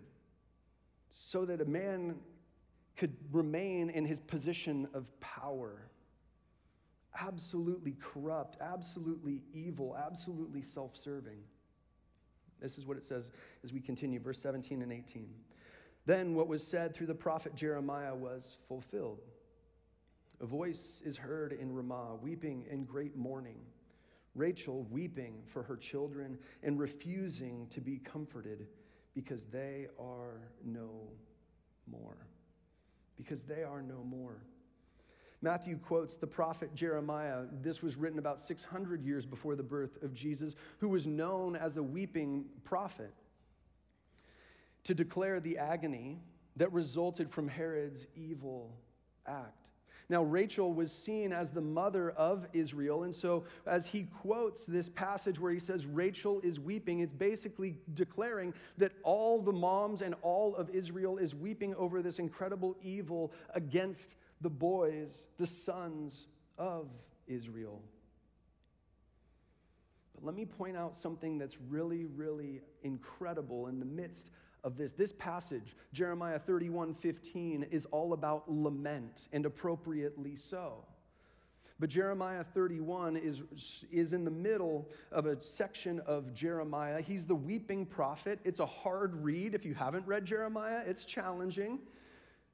so 1.09 1.45
that 1.45 1.61
a 1.61 1.65
man 1.65 2.15
could 2.95 3.15
remain 3.31 3.89
in 3.89 4.05
his 4.05 4.19
position 4.19 4.87
of 4.93 5.19
power. 5.19 5.89
Absolutely 7.19 7.95
corrupt, 7.99 8.57
absolutely 8.61 9.41
evil, 9.53 9.95
absolutely 9.97 10.61
self 10.61 10.95
serving. 10.95 11.43
This 12.65 12.79
is 12.79 12.87
what 12.87 12.97
it 12.97 13.03
says 13.03 13.29
as 13.63 13.71
we 13.71 13.79
continue, 13.79 14.19
verse 14.19 14.41
17 14.41 14.81
and 14.81 14.91
18. 14.91 15.29
Then 16.07 16.33
what 16.33 16.47
was 16.47 16.65
said 16.65 16.95
through 16.95 17.05
the 17.05 17.13
prophet 17.13 17.53
Jeremiah 17.53 18.15
was 18.15 18.57
fulfilled. 18.67 19.21
A 20.41 20.47
voice 20.47 21.03
is 21.05 21.15
heard 21.15 21.53
in 21.53 21.71
Ramah, 21.71 22.15
weeping 22.23 22.65
in 22.67 22.85
great 22.85 23.15
mourning. 23.15 23.59
Rachel 24.33 24.87
weeping 24.89 25.43
for 25.45 25.61
her 25.61 25.77
children 25.77 26.39
and 26.63 26.79
refusing 26.79 27.67
to 27.69 27.81
be 27.81 27.99
comforted 27.99 28.65
because 29.13 29.45
they 29.45 29.85
are 29.99 30.41
no 30.63 30.89
more. 31.85 32.17
Because 33.15 33.43
they 33.43 33.61
are 33.61 33.83
no 33.83 34.03
more. 34.03 34.41
Matthew 35.41 35.77
quotes 35.77 36.17
the 36.17 36.27
prophet 36.27 36.73
Jeremiah. 36.73 37.43
This 37.61 37.81
was 37.81 37.95
written 37.95 38.19
about 38.19 38.39
600 38.39 39.03
years 39.03 39.25
before 39.25 39.55
the 39.55 39.63
birth 39.63 40.01
of 40.01 40.13
Jesus, 40.13 40.55
who 40.79 40.89
was 40.89 41.05
known 41.05 41.55
as 41.55 41.77
a 41.77 41.83
weeping 41.83 42.45
prophet, 42.63 43.13
to 44.85 44.93
declare 44.93 45.39
the 45.39 45.57
agony 45.57 46.19
that 46.55 46.71
resulted 46.71 47.29
from 47.29 47.47
Herod's 47.47 48.07
evil 48.15 48.77
act. 49.27 49.65
Now, 50.07 50.21
Rachel 50.21 50.71
was 50.71 50.91
seen 50.91 51.33
as 51.33 51.51
the 51.51 51.61
mother 51.61 52.11
of 52.11 52.47
Israel. 52.53 53.03
And 53.03 53.15
so, 53.15 53.45
as 53.65 53.87
he 53.87 54.03
quotes 54.03 54.65
this 54.65 54.87
passage 54.87 55.39
where 55.39 55.51
he 55.51 55.59
says, 55.59 55.87
Rachel 55.87 56.39
is 56.41 56.59
weeping, 56.59 56.99
it's 56.99 57.13
basically 57.13 57.77
declaring 57.93 58.53
that 58.77 58.91
all 59.03 59.41
the 59.41 59.51
moms 59.51 60.03
and 60.03 60.13
all 60.21 60.55
of 60.55 60.69
Israel 60.69 61.17
is 61.17 61.33
weeping 61.33 61.73
over 61.75 62.03
this 62.03 62.19
incredible 62.19 62.75
evil 62.83 63.33
against 63.55 64.13
the 64.41 64.49
boys, 64.49 65.27
the 65.37 65.47
sons 65.47 66.27
of 66.57 66.87
Israel. 67.27 67.81
But 70.13 70.23
let 70.23 70.35
me 70.35 70.45
point 70.45 70.77
out 70.77 70.95
something 70.95 71.37
that's 71.37 71.57
really, 71.69 72.05
really 72.05 72.61
incredible 72.83 73.67
in 73.67 73.79
the 73.79 73.85
midst 73.85 74.29
of 74.63 74.77
this. 74.77 74.93
This 74.93 75.11
passage, 75.13 75.75
Jeremiah 75.93 76.39
31 76.39 76.95
15, 76.95 77.67
is 77.71 77.85
all 77.87 78.13
about 78.13 78.51
lament, 78.51 79.27
and 79.31 79.45
appropriately 79.45 80.35
so. 80.35 80.85
But 81.77 81.89
Jeremiah 81.89 82.43
31 82.43 83.17
is, 83.17 83.41
is 83.91 84.13
in 84.13 84.23
the 84.23 84.31
middle 84.31 84.89
of 85.11 85.25
a 85.25 85.41
section 85.41 85.99
of 86.01 86.33
Jeremiah. 86.33 87.01
He's 87.01 87.25
the 87.25 87.35
weeping 87.35 87.85
prophet. 87.85 88.39
It's 88.45 88.61
a 88.61 88.65
hard 88.65 89.21
read. 89.21 89.53
If 89.53 89.65
you 89.65 89.73
haven't 89.73 90.07
read 90.07 90.23
Jeremiah, 90.23 90.83
it's 90.87 91.03
challenging. 91.03 91.79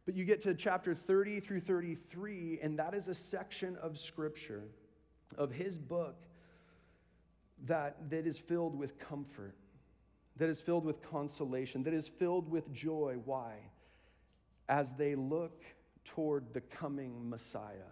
But 0.05 0.15
you 0.15 0.25
get 0.25 0.41
to 0.41 0.55
chapter 0.55 0.95
30 0.95 1.39
through 1.39 1.61
33, 1.61 2.59
and 2.61 2.79
that 2.79 2.93
is 2.93 3.07
a 3.07 3.15
section 3.15 3.77
of 3.77 3.97
scripture, 3.99 4.63
of 5.37 5.51
his 5.51 5.77
book, 5.77 6.15
that, 7.65 8.09
that 8.09 8.25
is 8.25 8.37
filled 8.37 8.75
with 8.75 8.97
comfort 8.97 9.55
that 10.41 10.49
is 10.49 10.59
filled 10.59 10.85
with 10.85 11.03
consolation, 11.03 11.83
that 11.83 11.93
is 11.93 12.07
filled 12.07 12.49
with 12.49 12.73
joy. 12.73 13.17
Why? 13.25 13.53
As 14.67 14.93
they 14.93 15.13
look 15.13 15.63
toward 16.03 16.51
the 16.53 16.61
coming 16.61 17.29
Messiah. 17.29 17.91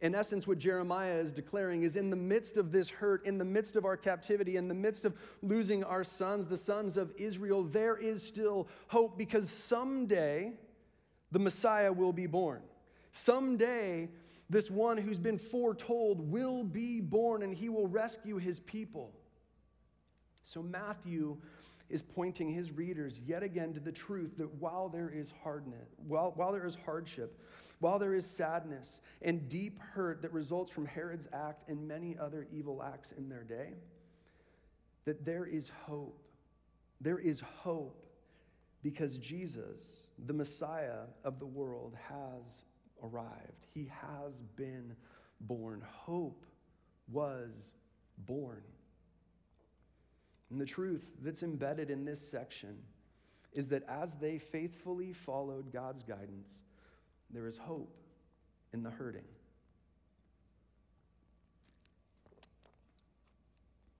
In 0.00 0.14
essence, 0.14 0.46
what 0.46 0.56
Jeremiah 0.56 1.18
is 1.18 1.34
declaring 1.34 1.82
is 1.82 1.96
in 1.96 2.08
the 2.08 2.16
midst 2.16 2.56
of 2.56 2.72
this 2.72 2.88
hurt, 2.88 3.26
in 3.26 3.36
the 3.36 3.44
midst 3.44 3.76
of 3.76 3.84
our 3.84 3.98
captivity, 3.98 4.56
in 4.56 4.68
the 4.68 4.74
midst 4.74 5.04
of 5.04 5.14
losing 5.42 5.84
our 5.84 6.04
sons, 6.04 6.46
the 6.46 6.56
sons 6.56 6.96
of 6.96 7.12
Israel, 7.18 7.62
there 7.62 7.96
is 7.96 8.22
still 8.22 8.68
hope 8.88 9.18
because 9.18 9.50
someday 9.50 10.54
the 11.30 11.38
Messiah 11.38 11.92
will 11.92 12.12
be 12.12 12.26
born. 12.26 12.62
Someday, 13.10 14.08
this 14.48 14.70
one 14.70 14.96
who's 14.96 15.18
been 15.18 15.38
foretold 15.38 16.20
will 16.20 16.62
be 16.62 17.00
born 17.00 17.42
and 17.42 17.54
he 17.54 17.68
will 17.68 17.88
rescue 17.88 18.38
his 18.38 18.60
people. 18.60 19.12
So 20.44 20.62
Matthew 20.62 21.38
is 21.88 22.02
pointing 22.02 22.52
his 22.52 22.72
readers 22.72 23.20
yet 23.24 23.42
again 23.42 23.72
to 23.74 23.80
the 23.80 23.92
truth 23.92 24.36
that 24.38 24.52
while 24.54 24.88
there 24.88 25.08
is 25.08 25.32
hardness, 25.42 25.88
while, 26.06 26.32
while 26.36 26.52
there 26.52 26.66
is 26.66 26.76
hardship, 26.84 27.40
while 27.78 27.98
there 27.98 28.14
is 28.14 28.26
sadness 28.26 29.00
and 29.22 29.48
deep 29.48 29.78
hurt 29.80 30.22
that 30.22 30.32
results 30.32 30.72
from 30.72 30.86
Herod's 30.86 31.28
act 31.32 31.68
and 31.68 31.86
many 31.86 32.16
other 32.18 32.46
evil 32.52 32.82
acts 32.82 33.12
in 33.12 33.28
their 33.28 33.44
day, 33.44 33.74
that 35.04 35.24
there 35.24 35.44
is 35.46 35.70
hope. 35.84 36.22
There 37.00 37.18
is 37.18 37.40
hope 37.40 38.06
because 38.82 39.18
Jesus, 39.18 40.05
the 40.24 40.32
Messiah 40.32 41.04
of 41.24 41.38
the 41.38 41.46
world, 41.46 41.94
has 42.08 42.62
arrived. 43.02 43.66
He 43.74 43.90
has 44.02 44.40
been 44.56 44.94
born. 45.40 45.82
Hope 45.86 46.46
was 47.10 47.70
born. 48.18 48.62
And 50.50 50.60
the 50.60 50.66
truth 50.66 51.06
that's 51.22 51.42
embedded 51.42 51.90
in 51.90 52.04
this 52.04 52.20
section 52.20 52.76
is 53.52 53.68
that 53.68 53.82
as 53.88 54.16
they 54.16 54.38
faithfully 54.38 55.12
followed 55.12 55.72
God's 55.72 56.02
guidance, 56.02 56.60
there 57.30 57.46
is 57.46 57.56
hope 57.56 57.96
in 58.72 58.82
the 58.82 58.90
hurting. 58.90 59.24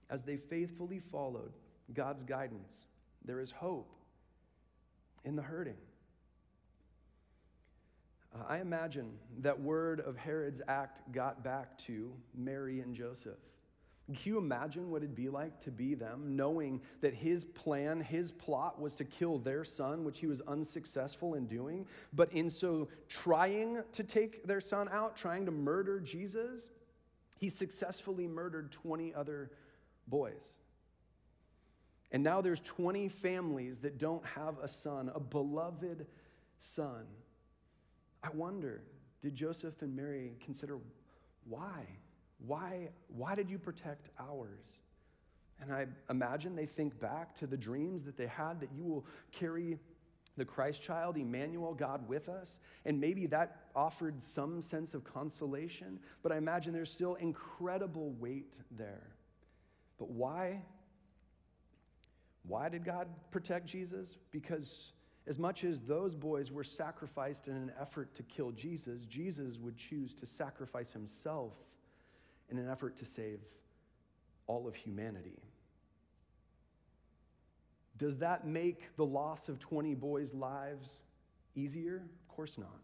As 0.09 0.23
they 0.23 0.37
faithfully 0.37 1.01
followed 1.01 1.53
God's 1.93 2.23
guidance, 2.23 2.87
there 3.25 3.41
is 3.41 3.51
hope 3.51 3.93
in 5.25 5.35
the 5.35 5.43
hurting. 5.43 5.77
I 8.49 8.59
imagine 8.59 9.13
that 9.39 9.61
word 9.61 10.01
of 10.01 10.17
Herod's 10.17 10.61
act 10.69 11.01
got 11.13 11.45
back 11.45 11.79
to 11.87 12.13
Mary 12.35 12.81
and 12.81 12.95
Joseph. 12.95 13.39
Can 14.07 14.33
you 14.33 14.39
imagine 14.39 14.91
what 14.91 15.03
it'd 15.03 15.17
be 15.17 15.29
like 15.29 15.59
to 15.61 15.73
be 15.73 15.95
them, 15.95 16.37
knowing 16.37 16.81
that 17.01 17.13
his 17.13 17.45
plan, 17.45 18.01
his 18.01 18.31
plot 18.31 18.81
was 18.81 18.95
to 18.97 19.05
kill 19.05 19.39
their 19.39 19.65
son, 19.65 20.05
which 20.05 20.21
he 20.21 20.29
was 20.29 20.41
unsuccessful 20.43 21.35
in 21.35 21.47
doing, 21.47 21.87
but 22.13 22.33
in 22.33 22.49
so 22.49 22.89
trying 23.09 23.83
to 23.93 24.05
take 24.05 24.47
their 24.47 24.61
son 24.61 24.89
out, 24.93 25.17
trying 25.17 25.45
to 25.47 25.51
murder 25.51 25.99
Jesus, 25.99 26.71
he 27.39 27.49
successfully 27.49 28.29
murdered 28.29 28.71
20 28.71 29.13
other 29.13 29.51
boys. 30.07 30.51
And 32.13 32.23
now 32.23 32.41
there's 32.41 32.61
20 32.61 33.09
families 33.09 33.81
that 33.81 33.99
don't 33.99 34.25
have 34.25 34.59
a 34.63 34.69
son, 34.69 35.11
a 35.13 35.19
beloved 35.19 36.07
son. 36.61 37.07
I 38.23 38.29
wonder, 38.35 38.83
did 39.23 39.35
Joseph 39.35 39.83
and 39.83 39.95
Mary 39.95 40.37
consider 40.45 40.79
why? 41.49 41.87
Why, 42.39 42.89
why 43.09 43.35
did 43.35 43.49
you 43.49 43.59
protect 43.59 44.11
ours? 44.19 44.79
And 45.61 45.73
I 45.73 45.87
imagine 46.11 46.55
they 46.55 46.67
think 46.67 46.99
back 47.01 47.35
to 47.37 47.47
the 47.47 47.57
dreams 47.57 48.05
that 48.05 48.17
they 48.17 48.27
had 48.27 48.61
that 48.61 48.71
you 48.77 48.85
will 48.85 49.07
carry 49.33 49.79
the 50.37 50.45
Christ 50.45 50.83
child, 50.83 51.17
Emmanuel, 51.17 51.73
God 51.73 52.07
with 52.09 52.29
us. 52.29 52.59
And 52.85 53.01
maybe 53.01 53.27
that 53.29 53.69
offered 53.75 54.23
some 54.23 54.61
sense 54.61 54.93
of 54.93 55.03
consolation, 55.03 55.99
but 56.23 56.31
I 56.31 56.37
imagine 56.37 56.75
there's 56.75 56.91
still 56.91 57.15
incredible 57.15 58.11
weight 58.19 58.55
there. 58.71 59.17
But 59.99 60.11
why? 60.11 60.63
Why 62.47 62.69
did 62.69 62.85
God 62.85 63.09
protect 63.31 63.67
Jesus? 63.67 64.19
Because 64.31 64.93
as 65.27 65.39
much 65.39 65.65
as 65.65 65.81
those 65.81 66.15
boys 66.15 66.53
were 66.53 66.65
sacrificed 66.65 67.49
in 67.49 67.55
an 67.55 67.73
effort 67.81 68.15
to 68.15 68.23
kill 68.23 68.53
Jesus, 68.53 69.05
Jesus 69.07 69.59
would 69.59 69.77
choose 69.77 70.15
to 70.15 70.27
sacrifice 70.27 70.93
himself 70.93 71.53
in 72.49 72.59
an 72.59 72.69
effort 72.69 72.97
to 72.99 73.05
save 73.05 73.41
all 74.47 74.69
of 74.69 74.77
humanity. 74.77 75.43
Does 77.99 78.19
that 78.19 78.47
make 78.47 78.95
the 78.97 79.07
loss 79.07 79.49
of 79.49 79.59
20 79.59 79.95
boys' 79.95 80.33
lives 80.33 80.99
easier? 81.57 81.97
Of 81.97 82.29
course 82.29 82.57
not. 82.57 82.81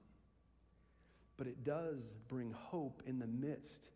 But 1.37 1.47
it 1.47 1.63
does 1.63 2.11
bring 2.29 2.53
hope 2.53 3.03
in 3.07 3.19
the 3.19 3.27
midst 3.27 3.89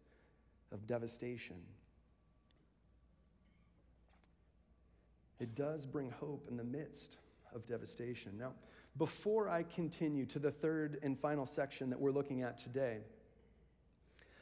of 0.70 0.86
devastation. 0.86 1.56
It 5.40 5.54
does 5.54 5.84
bring 5.84 6.10
hope 6.10 6.46
in 6.48 6.56
the 6.56 6.64
midst 6.64 7.18
of 7.54 7.66
devastation. 7.66 8.36
Now, 8.38 8.52
before 8.98 9.48
I 9.48 9.62
continue 9.62 10.26
to 10.26 10.38
the 10.38 10.50
third 10.50 10.98
and 11.02 11.18
final 11.18 11.46
section 11.46 11.90
that 11.90 12.00
we're 12.00 12.12
looking 12.12 12.42
at 12.42 12.58
today, 12.58 12.98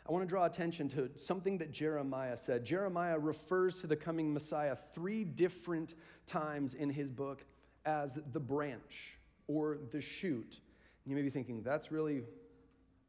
I 0.07 0.13
want 0.13 0.23
to 0.23 0.29
draw 0.29 0.45
attention 0.45 0.89
to 0.91 1.11
something 1.17 1.59
that 1.59 1.73
Jeremiah 1.73 2.37
said. 2.37 2.65
Jeremiah 2.65 3.19
refers 3.19 3.81
to 3.81 3.87
the 3.87 3.97
coming 3.97 4.35
Messiah 4.35 4.77
three 4.95 5.25
different 5.25 5.95
times 6.27 6.75
in 6.75 6.91
his 6.91 7.11
book 7.11 7.45
as 7.87 8.19
the 8.33 8.41
branch 8.41 9.19
or 9.47 9.79
the 9.93 10.01
shoot. 10.01 10.61
You 11.07 11.17
may 11.17 11.23
be 11.23 11.31
thinking, 11.31 11.63
that's 11.63 11.91
really 11.91 12.23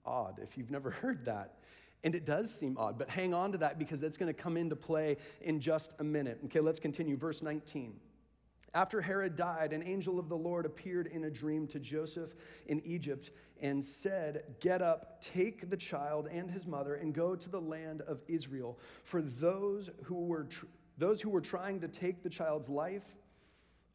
odd 0.05 0.39
if 0.41 0.57
you've 0.57 0.71
never 0.71 0.89
heard 1.01 1.25
that. 1.25 1.55
And 2.03 2.13
it 2.13 2.25
does 2.25 2.53
seem 2.53 2.77
odd, 2.77 2.97
but 2.99 3.09
hang 3.09 3.33
on 3.33 3.51
to 3.53 3.57
that 3.59 3.79
because 3.79 3.99
that's 3.99 4.15
going 4.15 4.33
to 4.33 4.41
come 4.41 4.57
into 4.57 4.75
play 4.75 5.17
in 5.41 5.59
just 5.59 5.93
a 5.99 6.03
minute. 6.03 6.39
Okay, 6.45 6.59
let's 6.59 6.79
continue. 6.79 7.17
Verse 7.17 7.41
19. 7.41 7.95
After 8.75 8.99
Herod 8.99 9.37
died, 9.37 9.71
an 9.71 9.81
angel 9.83 10.19
of 10.19 10.27
the 10.27 10.35
Lord 10.35 10.65
appeared 10.65 11.07
in 11.07 11.23
a 11.23 11.29
dream 11.31 11.65
to 11.67 11.79
Joseph 11.79 12.35
in 12.67 12.81
Egypt 12.85 13.31
and 13.61 13.81
said, 13.81 14.43
Get 14.59 14.81
up, 14.81 15.21
take 15.21 15.69
the 15.69 15.77
child 15.77 16.27
and 16.29 16.51
his 16.51 16.67
mother, 16.67 16.95
and 16.95 17.13
go 17.13 17.37
to 17.37 17.49
the 17.49 17.61
land 17.61 18.01
of 18.01 18.21
Israel. 18.27 18.77
For 19.05 19.21
those 19.21 19.89
who 20.03 20.25
were, 20.25 20.43
tr- 20.43 20.65
those 20.97 21.21
who 21.21 21.29
were 21.29 21.39
trying 21.39 21.79
to 21.79 21.87
take 21.87 22.21
the 22.21 22.29
child's 22.29 22.67
life 22.67 23.15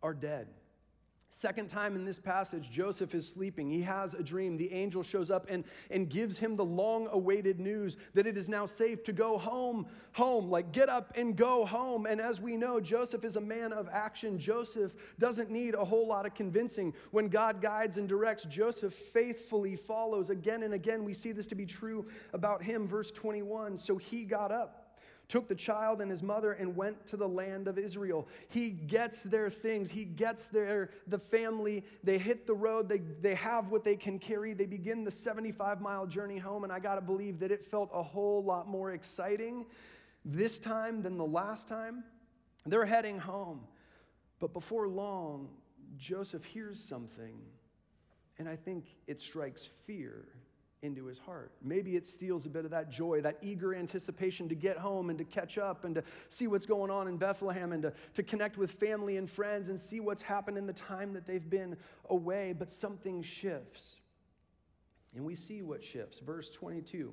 are 0.02 0.14
dead. 0.14 0.48
Second 1.32 1.68
time 1.68 1.94
in 1.94 2.04
this 2.04 2.18
passage, 2.18 2.72
Joseph 2.72 3.14
is 3.14 3.26
sleeping. 3.26 3.70
He 3.70 3.82
has 3.82 4.14
a 4.14 4.22
dream. 4.22 4.56
The 4.56 4.72
angel 4.72 5.04
shows 5.04 5.30
up 5.30 5.46
and, 5.48 5.62
and 5.88 6.08
gives 6.08 6.38
him 6.38 6.56
the 6.56 6.64
long 6.64 7.06
awaited 7.12 7.60
news 7.60 7.96
that 8.14 8.26
it 8.26 8.36
is 8.36 8.48
now 8.48 8.66
safe 8.66 9.04
to 9.04 9.12
go 9.12 9.38
home, 9.38 9.86
home, 10.10 10.50
like 10.50 10.72
get 10.72 10.88
up 10.88 11.12
and 11.14 11.36
go 11.36 11.64
home. 11.64 12.04
And 12.04 12.20
as 12.20 12.40
we 12.40 12.56
know, 12.56 12.80
Joseph 12.80 13.24
is 13.24 13.36
a 13.36 13.40
man 13.40 13.72
of 13.72 13.88
action. 13.92 14.40
Joseph 14.40 14.92
doesn't 15.20 15.52
need 15.52 15.76
a 15.76 15.84
whole 15.84 16.08
lot 16.08 16.26
of 16.26 16.34
convincing. 16.34 16.92
When 17.12 17.28
God 17.28 17.62
guides 17.62 17.96
and 17.96 18.08
directs, 18.08 18.42
Joseph 18.42 18.92
faithfully 18.92 19.76
follows. 19.76 20.30
Again 20.30 20.64
and 20.64 20.74
again, 20.74 21.04
we 21.04 21.14
see 21.14 21.30
this 21.30 21.46
to 21.46 21.54
be 21.54 21.64
true 21.64 22.08
about 22.32 22.60
him. 22.60 22.88
Verse 22.88 23.12
21 23.12 23.78
So 23.78 23.98
he 23.98 24.24
got 24.24 24.50
up 24.50 24.79
took 25.30 25.48
the 25.48 25.54
child 25.54 26.00
and 26.00 26.10
his 26.10 26.24
mother 26.24 26.52
and 26.52 26.76
went 26.76 27.06
to 27.06 27.16
the 27.16 27.28
land 27.28 27.68
of 27.68 27.78
Israel. 27.78 28.26
He 28.48 28.70
gets 28.70 29.22
their 29.22 29.48
things, 29.48 29.90
he 29.90 30.04
gets 30.04 30.48
their 30.48 30.90
the 31.06 31.20
family. 31.20 31.84
They 32.02 32.18
hit 32.18 32.48
the 32.48 32.54
road, 32.54 32.88
they, 32.88 32.98
they 32.98 33.36
have 33.36 33.70
what 33.70 33.84
they 33.84 33.94
can 33.94 34.18
carry. 34.18 34.54
They 34.54 34.66
begin 34.66 35.04
the 35.04 35.10
75 35.10 35.80
mile 35.80 36.04
journey 36.06 36.36
home, 36.36 36.64
and 36.64 36.72
I 36.72 36.80
gotta 36.80 37.00
believe 37.00 37.38
that 37.38 37.52
it 37.52 37.64
felt 37.64 37.90
a 37.94 38.02
whole 38.02 38.42
lot 38.42 38.66
more 38.66 38.90
exciting 38.90 39.66
this 40.24 40.58
time 40.58 41.00
than 41.00 41.16
the 41.16 41.24
last 41.24 41.68
time. 41.68 42.02
They're 42.66 42.84
heading 42.84 43.18
home. 43.18 43.60
But 44.40 44.52
before 44.52 44.88
long, 44.88 45.48
Joseph 45.96 46.44
hears 46.44 46.82
something, 46.82 47.38
and 48.38 48.48
I 48.48 48.56
think 48.56 48.86
it 49.06 49.20
strikes 49.20 49.68
fear 49.86 50.26
into 50.82 51.06
his 51.06 51.18
heart. 51.18 51.52
Maybe 51.62 51.96
it 51.96 52.06
steals 52.06 52.46
a 52.46 52.48
bit 52.48 52.64
of 52.64 52.70
that 52.70 52.90
joy, 52.90 53.20
that 53.20 53.38
eager 53.42 53.74
anticipation 53.74 54.48
to 54.48 54.54
get 54.54 54.78
home 54.78 55.10
and 55.10 55.18
to 55.18 55.24
catch 55.24 55.58
up 55.58 55.84
and 55.84 55.94
to 55.94 56.02
see 56.28 56.46
what's 56.46 56.66
going 56.66 56.90
on 56.90 57.06
in 57.06 57.18
Bethlehem 57.18 57.72
and 57.72 57.82
to, 57.82 57.92
to 58.14 58.22
connect 58.22 58.56
with 58.56 58.72
family 58.72 59.16
and 59.16 59.28
friends 59.28 59.68
and 59.68 59.78
see 59.78 60.00
what's 60.00 60.22
happened 60.22 60.56
in 60.56 60.66
the 60.66 60.72
time 60.72 61.12
that 61.12 61.26
they've 61.26 61.50
been 61.50 61.76
away. 62.08 62.54
But 62.58 62.70
something 62.70 63.22
shifts. 63.22 63.96
And 65.14 65.24
we 65.24 65.34
see 65.34 65.60
what 65.62 65.84
shifts. 65.84 66.18
Verse 66.20 66.50
22. 66.50 67.12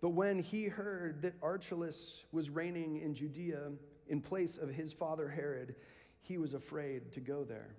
But 0.00 0.10
when 0.10 0.38
he 0.38 0.64
heard 0.66 1.22
that 1.22 1.34
Archelaus 1.42 2.24
was 2.30 2.50
reigning 2.50 2.98
in 2.98 3.14
Judea 3.14 3.72
in 4.08 4.20
place 4.20 4.58
of 4.58 4.68
his 4.68 4.92
father 4.92 5.28
Herod, 5.28 5.74
he 6.20 6.38
was 6.38 6.54
afraid 6.54 7.12
to 7.12 7.20
go 7.20 7.42
there. 7.42 7.74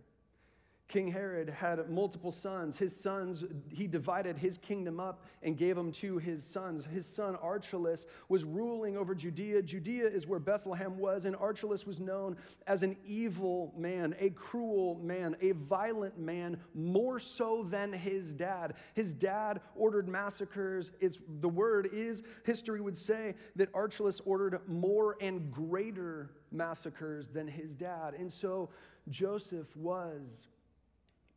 King 0.88 1.12
Herod 1.12 1.50
had 1.50 1.90
multiple 1.90 2.32
sons. 2.32 2.78
His 2.78 2.96
sons, 2.96 3.44
he 3.70 3.88
divided 3.88 4.38
his 4.38 4.58
kingdom 4.58 5.02
up 5.02 5.26
and 5.44 5.58
gave 5.58 5.76
them 5.76 5.92
to 5.94 6.18
his 6.18 6.46
sons. 6.46 6.86
His 6.86 7.06
son 7.06 7.36
Archelaus 7.42 8.06
was 8.30 8.46
ruling 8.46 8.96
over 8.96 9.14
Judea. 9.14 9.64
Judea 9.64 10.08
is 10.08 10.28
where 10.28 10.40
Bethlehem 10.40 10.98
was, 10.98 11.26
and 11.26 11.36
Archelaus 11.36 11.86
was 11.86 12.00
known 12.00 12.38
as 12.68 12.84
an 12.84 12.96
evil 13.06 13.74
man, 13.78 14.16
a 14.18 14.30
cruel 14.30 14.96
man, 15.04 15.36
a 15.42 15.52
violent 15.52 16.18
man, 16.18 16.58
more 16.74 17.20
so 17.20 17.64
than 17.64 17.92
his 17.92 18.34
dad. 18.34 18.76
His 18.94 19.14
dad 19.14 19.60
ordered 19.76 20.08
massacres. 20.08 20.92
It's 21.02 21.20
the 21.42 21.50
word 21.50 21.90
is 21.92 22.24
history 22.46 22.80
would 22.80 22.98
say 22.98 23.36
that 23.58 23.68
Archelaus 23.74 24.22
ordered 24.26 24.62
more 24.70 25.18
and 25.20 25.52
greater 25.52 26.32
massacres 26.50 27.28
than 27.28 27.46
his 27.46 27.76
dad. 27.76 28.14
And 28.14 28.32
so 28.32 28.70
Joseph 29.10 29.76
was 29.76 30.48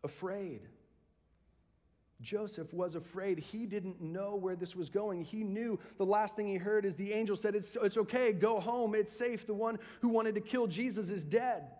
afraid. 0.03 0.63
Joseph 2.21 2.73
was 2.73 2.95
afraid. 2.95 3.39
He 3.39 3.67
didn't 3.67 4.01
know 4.01 4.37
where 4.37 4.57
this 4.57 4.77
was 4.77 4.91
going. 4.91 5.25
He 5.25 5.43
knew 5.43 5.79
the 5.97 6.05
last 6.05 6.37
thing 6.37 6.47
he 6.47 6.57
heard 6.57 6.85
is 6.85 6.95
the 6.97 7.13
angel 7.13 7.37
said, 7.37 7.55
It's, 7.55 7.77
it's 7.83 7.97
okay, 7.97 8.33
go 8.33 8.61
home, 8.61 8.95
it's 8.95 9.13
safe. 9.13 9.47
The 9.47 9.55
one 9.55 9.79
who 10.01 10.09
wanted 10.09 10.35
to 10.35 10.41
kill 10.41 10.67
Jesus 10.67 11.11
is 11.11 11.25
dead. 11.25 11.71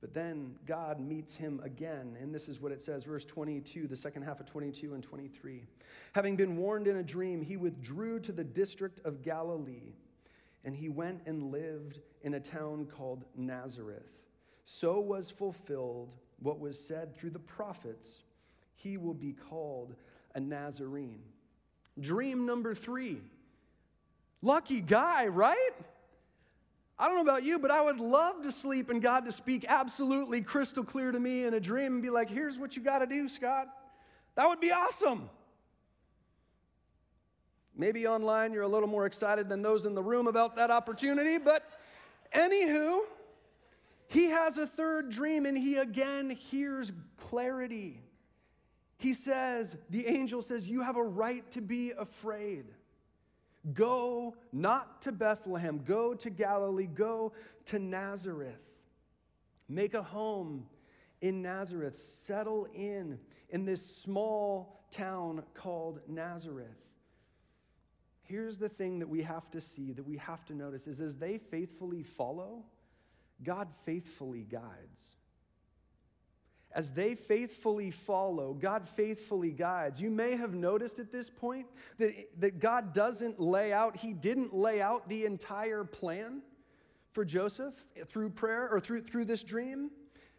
But 0.00 0.14
then 0.14 0.56
God 0.66 1.00
meets 1.00 1.34
him 1.34 1.60
again, 1.64 2.16
and 2.20 2.34
this 2.34 2.48
is 2.48 2.60
what 2.60 2.70
it 2.70 2.80
says, 2.80 3.02
verse 3.02 3.24
22, 3.24 3.88
the 3.88 3.96
second 3.96 4.22
half 4.22 4.40
of 4.40 4.46
22 4.46 4.94
and 4.94 5.02
23. 5.02 5.64
Having 6.12 6.36
been 6.36 6.56
warned 6.56 6.86
in 6.86 6.96
a 6.96 7.02
dream, 7.02 7.42
he 7.42 7.56
withdrew 7.56 8.20
to 8.20 8.30
the 8.30 8.44
district 8.44 9.00
of 9.04 9.22
Galilee, 9.22 9.94
and 10.64 10.76
he 10.76 10.88
went 10.88 11.22
and 11.26 11.50
lived 11.50 12.00
in 12.22 12.34
a 12.34 12.40
town 12.40 12.86
called 12.86 13.24
Nazareth 13.34 14.16
so 14.66 15.00
was 15.00 15.30
fulfilled 15.30 16.10
what 16.40 16.60
was 16.60 16.78
said 16.78 17.16
through 17.16 17.30
the 17.30 17.38
prophets 17.38 18.20
he 18.74 18.98
will 18.98 19.14
be 19.14 19.32
called 19.32 19.94
a 20.34 20.40
Nazarene. 20.40 21.22
Dream 21.98 22.44
number 22.44 22.74
three. 22.74 23.22
Lucky 24.42 24.82
guy, 24.82 25.28
right? 25.28 25.70
I 26.98 27.06
don't 27.06 27.16
know 27.16 27.22
about 27.22 27.44
you, 27.44 27.58
but 27.58 27.70
I 27.70 27.80
would 27.82 28.00
love 28.00 28.42
to 28.42 28.52
sleep 28.52 28.90
and 28.90 29.00
God 29.00 29.24
to 29.24 29.32
speak 29.32 29.64
absolutely 29.68 30.42
crystal 30.42 30.84
clear 30.84 31.10
to 31.10 31.18
me 31.18 31.44
in 31.44 31.54
a 31.54 31.60
dream 31.60 31.94
and 31.94 32.02
be 32.02 32.10
like, 32.10 32.28
here's 32.28 32.58
what 32.58 32.76
you 32.76 32.82
got 32.82 32.98
to 32.98 33.06
do, 33.06 33.28
Scott. 33.28 33.68
That 34.34 34.48
would 34.48 34.60
be 34.60 34.72
awesome. 34.72 35.30
Maybe 37.74 38.06
online 38.06 38.52
you're 38.52 38.62
a 38.62 38.68
little 38.68 38.88
more 38.88 39.06
excited 39.06 39.48
than 39.48 39.62
those 39.62 39.86
in 39.86 39.94
the 39.94 40.02
room 40.02 40.26
about 40.26 40.56
that 40.56 40.70
opportunity, 40.70 41.38
but 41.38 41.62
anywho, 42.34 43.00
he 44.08 44.26
has 44.26 44.58
a 44.58 44.66
third 44.66 45.10
dream 45.10 45.46
and 45.46 45.56
he 45.56 45.76
again 45.76 46.30
hears 46.30 46.92
clarity. 47.16 48.00
He 48.98 49.14
says, 49.14 49.76
the 49.90 50.06
angel 50.06 50.42
says, 50.42 50.66
You 50.66 50.82
have 50.82 50.96
a 50.96 51.04
right 51.04 51.48
to 51.52 51.60
be 51.60 51.92
afraid. 51.92 52.66
Go 53.74 54.36
not 54.52 55.02
to 55.02 55.12
Bethlehem, 55.12 55.82
go 55.84 56.14
to 56.14 56.30
Galilee, 56.30 56.86
go 56.86 57.32
to 57.66 57.78
Nazareth. 57.78 58.60
Make 59.68 59.94
a 59.94 60.02
home 60.02 60.66
in 61.20 61.42
Nazareth, 61.42 61.98
settle 61.98 62.68
in 62.72 63.18
in 63.50 63.64
this 63.64 63.84
small 63.84 64.84
town 64.92 65.42
called 65.54 66.00
Nazareth. 66.06 66.76
Here's 68.22 68.58
the 68.58 68.68
thing 68.68 69.00
that 69.00 69.08
we 69.08 69.22
have 69.22 69.50
to 69.52 69.60
see, 69.60 69.92
that 69.92 70.04
we 70.04 70.16
have 70.16 70.44
to 70.46 70.54
notice 70.54 70.86
is 70.86 71.00
as 71.00 71.16
they 71.16 71.38
faithfully 71.38 72.02
follow, 72.02 72.64
God 73.42 73.68
faithfully 73.84 74.42
guides. 74.42 75.00
As 76.72 76.90
they 76.90 77.14
faithfully 77.14 77.90
follow, 77.90 78.52
God 78.52 78.86
faithfully 78.86 79.50
guides. 79.50 80.00
You 80.00 80.10
may 80.10 80.36
have 80.36 80.52
noticed 80.52 80.98
at 80.98 81.10
this 81.10 81.30
point 81.30 81.66
that, 81.96 82.12
that 82.38 82.58
God 82.58 82.92
doesn't 82.92 83.40
lay 83.40 83.72
out, 83.72 83.96
He 83.96 84.12
didn't 84.12 84.54
lay 84.54 84.82
out 84.82 85.08
the 85.08 85.24
entire 85.24 85.84
plan 85.84 86.42
for 87.12 87.24
Joseph 87.24 87.72
through 88.08 88.30
prayer 88.30 88.68
or 88.68 88.78
through, 88.78 89.04
through 89.04 89.24
this 89.24 89.42
dream. 89.42 89.90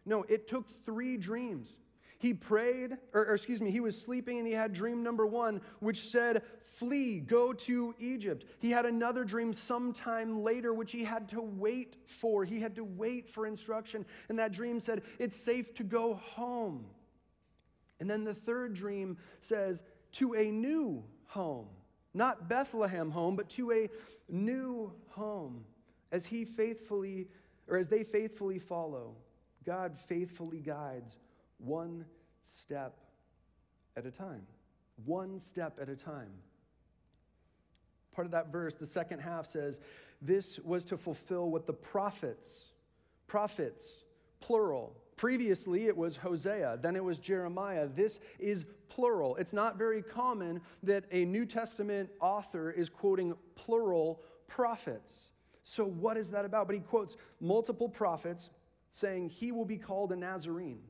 No, 0.06 0.22
it 0.28 0.46
took 0.46 0.84
three 0.86 1.16
dreams. 1.16 1.80
He 2.18 2.34
prayed, 2.34 2.96
or, 3.14 3.26
or, 3.26 3.34
excuse 3.34 3.60
me, 3.60 3.70
he 3.70 3.78
was 3.78 4.00
sleeping 4.00 4.38
and 4.38 4.46
he 4.46 4.52
had 4.52 4.72
dream 4.72 5.04
number 5.04 5.24
one, 5.24 5.60
which 5.78 6.08
said, 6.08 6.42
Flee, 6.76 7.20
go 7.20 7.52
to 7.52 7.94
Egypt. 7.98 8.44
He 8.58 8.70
had 8.70 8.86
another 8.86 9.24
dream 9.24 9.54
sometime 9.54 10.42
later, 10.42 10.74
which 10.74 10.90
he 10.90 11.04
had 11.04 11.28
to 11.30 11.40
wait 11.40 11.96
for. 12.06 12.44
He 12.44 12.58
had 12.58 12.74
to 12.74 12.84
wait 12.84 13.28
for 13.28 13.46
instruction. 13.46 14.04
And 14.28 14.38
that 14.40 14.52
dream 14.52 14.80
said, 14.80 15.02
It's 15.20 15.36
safe 15.36 15.74
to 15.74 15.84
go 15.84 16.14
home. 16.14 16.86
And 18.00 18.10
then 18.10 18.24
the 18.24 18.34
third 18.34 18.74
dream 18.74 19.16
says, 19.40 19.84
To 20.12 20.34
a 20.34 20.50
new 20.50 21.04
home. 21.26 21.68
Not 22.14 22.48
Bethlehem 22.48 23.12
home, 23.12 23.36
but 23.36 23.48
to 23.50 23.70
a 23.70 23.88
new 24.28 24.92
home. 25.10 25.64
As 26.10 26.26
he 26.26 26.44
faithfully, 26.44 27.28
or 27.68 27.76
as 27.76 27.88
they 27.88 28.02
faithfully 28.02 28.58
follow, 28.58 29.14
God 29.64 29.96
faithfully 30.08 30.58
guides 30.58 31.16
one 31.58 32.04
step 32.42 32.96
at 33.96 34.06
a 34.06 34.10
time. 34.10 34.46
One 35.04 35.38
step 35.38 35.78
at 35.80 35.88
a 35.88 35.96
time. 35.96 36.30
Part 38.12 38.26
of 38.26 38.32
that 38.32 38.50
verse, 38.50 38.74
the 38.74 38.86
second 38.86 39.20
half 39.20 39.46
says, 39.46 39.80
This 40.20 40.58
was 40.60 40.84
to 40.86 40.96
fulfill 40.96 41.50
what 41.50 41.66
the 41.66 41.72
prophets, 41.72 42.70
prophets, 43.26 44.04
plural. 44.40 44.96
Previously, 45.16 45.86
it 45.86 45.96
was 45.96 46.16
Hosea, 46.16 46.78
then 46.80 46.94
it 46.94 47.02
was 47.02 47.18
Jeremiah. 47.18 47.88
This 47.88 48.20
is 48.38 48.66
plural. 48.88 49.36
It's 49.36 49.52
not 49.52 49.76
very 49.76 50.02
common 50.02 50.60
that 50.84 51.04
a 51.10 51.24
New 51.24 51.44
Testament 51.44 52.10
author 52.20 52.70
is 52.70 52.88
quoting 52.88 53.34
plural 53.56 54.22
prophets. 54.46 55.28
So, 55.64 55.84
what 55.84 56.16
is 56.16 56.30
that 56.30 56.44
about? 56.44 56.66
But 56.66 56.74
he 56.74 56.80
quotes 56.80 57.16
multiple 57.40 57.88
prophets 57.88 58.50
saying 58.90 59.28
he 59.28 59.52
will 59.52 59.64
be 59.64 59.76
called 59.76 60.12
a 60.12 60.16
Nazarene. 60.16 60.80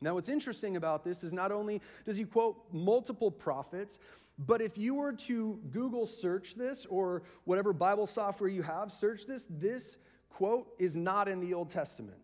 Now, 0.00 0.14
what's 0.14 0.28
interesting 0.28 0.76
about 0.76 1.04
this 1.04 1.24
is 1.24 1.32
not 1.32 1.50
only 1.50 1.80
does 2.04 2.16
he 2.16 2.24
quote 2.24 2.56
multiple 2.72 3.30
prophets, 3.30 3.98
but 4.38 4.60
if 4.60 4.78
you 4.78 4.94
were 4.94 5.12
to 5.12 5.58
Google 5.72 6.06
search 6.06 6.54
this 6.54 6.86
or 6.86 7.22
whatever 7.44 7.72
Bible 7.72 8.06
software 8.06 8.48
you 8.48 8.62
have, 8.62 8.92
search 8.92 9.26
this, 9.26 9.46
this 9.50 9.98
quote 10.30 10.68
is 10.78 10.94
not 10.94 11.26
in 11.26 11.40
the 11.40 11.54
Old 11.54 11.70
Testament, 11.70 12.18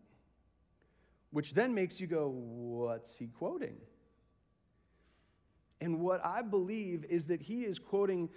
which 1.32 1.54
then 1.54 1.74
makes 1.74 2.00
you 2.00 2.06
go, 2.06 2.28
what's 2.28 3.16
he 3.16 3.26
quoting? 3.26 3.76
And 5.80 6.00
what 6.00 6.24
I 6.24 6.42
believe 6.42 7.04
is 7.10 7.26
that 7.26 7.42
he 7.42 7.64
is 7.64 7.80
quoting 7.80 8.30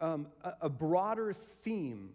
um, 0.00 0.26
a, 0.42 0.54
a 0.62 0.68
broader 0.68 1.32
theme 1.32 2.10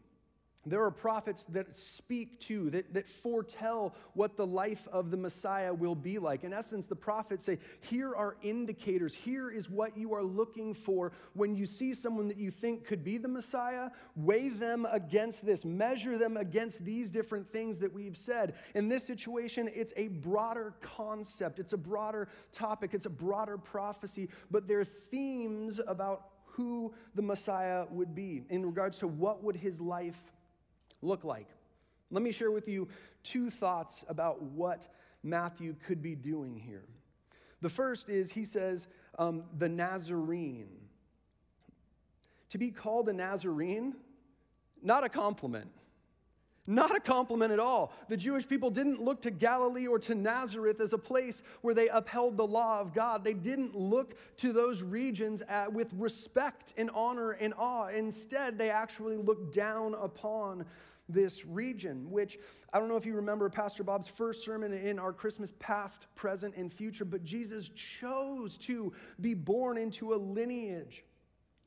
There 0.70 0.84
are 0.84 0.92
prophets 0.92 1.46
that 1.50 1.76
speak 1.76 2.40
to, 2.42 2.70
that, 2.72 2.94
that 2.94 3.08
foretell 3.08 3.96
what 4.14 4.36
the 4.36 4.46
life 4.46 4.88
of 4.92 5.12
the 5.12 5.18
Messiah 5.18 5.74
will 5.74 5.96
be 5.96 6.20
like. 6.20 6.44
In 6.44 6.54
essence, 6.54 6.88
the 6.88 6.96
prophets 6.96 7.46
say, 7.46 7.60
Here 7.82 8.14
are 8.14 8.36
indicators. 8.42 9.14
Here 9.14 9.50
is 9.50 9.70
what 9.70 9.98
you 9.98 10.14
are 10.14 10.24
looking 10.24 10.74
for 10.74 11.12
when 11.34 11.56
you 11.56 11.66
see 11.66 11.94
someone 11.94 12.28
that 12.28 12.38
you 12.38 12.52
think 12.52 12.86
could 12.86 13.04
be 13.04 13.18
the 13.18 13.28
Messiah. 13.28 13.90
Weigh 14.16 14.50
them 14.50 14.86
against 14.92 15.46
this, 15.46 15.64
measure 15.64 16.18
them 16.18 16.38
against 16.38 16.84
these 16.84 17.12
different 17.12 17.52
things 17.52 17.80
that 17.80 17.94
we've 17.94 18.18
said. 18.18 18.56
In 18.76 18.90
this 18.90 19.06
situation, 19.06 19.70
it's 19.74 19.94
a 19.96 20.08
broader 20.08 20.74
concept, 20.82 21.60
it's 21.60 21.74
a 21.74 21.78
broader 21.78 22.28
topic, 22.52 22.94
it's 22.94 23.06
a 23.06 23.12
broader 23.12 23.58
prophecy, 23.58 24.30
but 24.52 24.68
there 24.68 24.80
are 24.80 24.86
themes 24.86 25.80
about 25.88 26.30
who 26.58 26.92
the 27.14 27.22
Messiah 27.22 27.86
would 27.92 28.16
be 28.16 28.44
in 28.50 28.66
regards 28.66 28.98
to 28.98 29.08
what 29.08 29.44
would 29.44 29.56
his 29.56 29.80
life 29.80 30.20
look 31.02 31.24
like? 31.24 31.48
Let 32.12 32.24
me 32.24 32.32
share 32.32 32.52
with 32.52 32.68
you 32.68 32.88
two 33.24 33.50
thoughts 33.50 34.06
about 34.08 34.42
what 34.42 34.88
Matthew 35.24 35.76
could 35.86 36.02
be 36.02 36.16
doing 36.16 36.58
here. 36.58 36.86
The 37.62 37.70
first 37.70 38.10
is 38.10 38.32
he 38.32 38.46
says, 38.46 38.88
um, 39.18 39.44
the 39.58 39.68
Nazarene. 39.68 40.70
To 42.52 42.58
be 42.58 42.72
called 42.72 43.10
a 43.10 43.14
Nazarene, 43.14 43.96
not 44.82 45.04
a 45.04 45.10
compliment. 45.10 45.70
Not 46.70 46.96
a 46.96 47.00
compliment 47.00 47.54
at 47.54 47.60
all. 47.60 47.94
The 48.10 48.18
Jewish 48.18 48.46
people 48.46 48.70
didn't 48.70 49.02
look 49.02 49.22
to 49.22 49.32
Galilee 49.32 49.88
or 49.88 50.00
to 50.00 50.14
Nazareth 50.14 50.82
as 50.82 50.92
a 50.92 50.98
place 50.98 51.42
where 51.62 51.74
they 51.74 51.88
upheld 51.88 52.36
the 52.36 52.46
law 52.46 52.82
of 52.82 52.94
God. 52.94 53.24
They 53.24 53.34
didn't 53.34 53.74
look 53.74 54.16
to 54.38 54.52
those 54.52 54.84
regions 54.84 55.42
at, 55.48 55.72
with 55.72 55.94
respect 55.94 56.74
and 56.76 56.92
honor 56.94 57.32
and 57.32 57.54
awe. 57.58 57.88
Instead, 57.88 58.58
they 58.58 58.70
actually 58.70 59.16
looked 59.16 59.56
down 59.56 59.96
upon 59.96 60.66
this 61.10 61.46
region, 61.46 62.12
which 62.12 62.38
I 62.74 62.80
don't 62.80 62.90
know 62.90 62.98
if 62.98 63.06
you 63.06 63.16
remember 63.16 63.50
Pastor 63.50 63.84
Bob's 63.84 64.10
first 64.10 64.44
sermon 64.44 64.74
in 64.74 65.00
our 65.00 65.14
Christmas 65.14 65.54
past, 65.60 66.08
present, 66.16 66.56
and 66.58 66.74
future, 66.74 67.06
but 67.06 67.24
Jesus 67.24 67.70
chose 67.70 68.58
to 68.60 68.92
be 69.22 69.34
born 69.34 69.78
into 69.78 70.14
a 70.14 70.18
lineage 70.18 71.06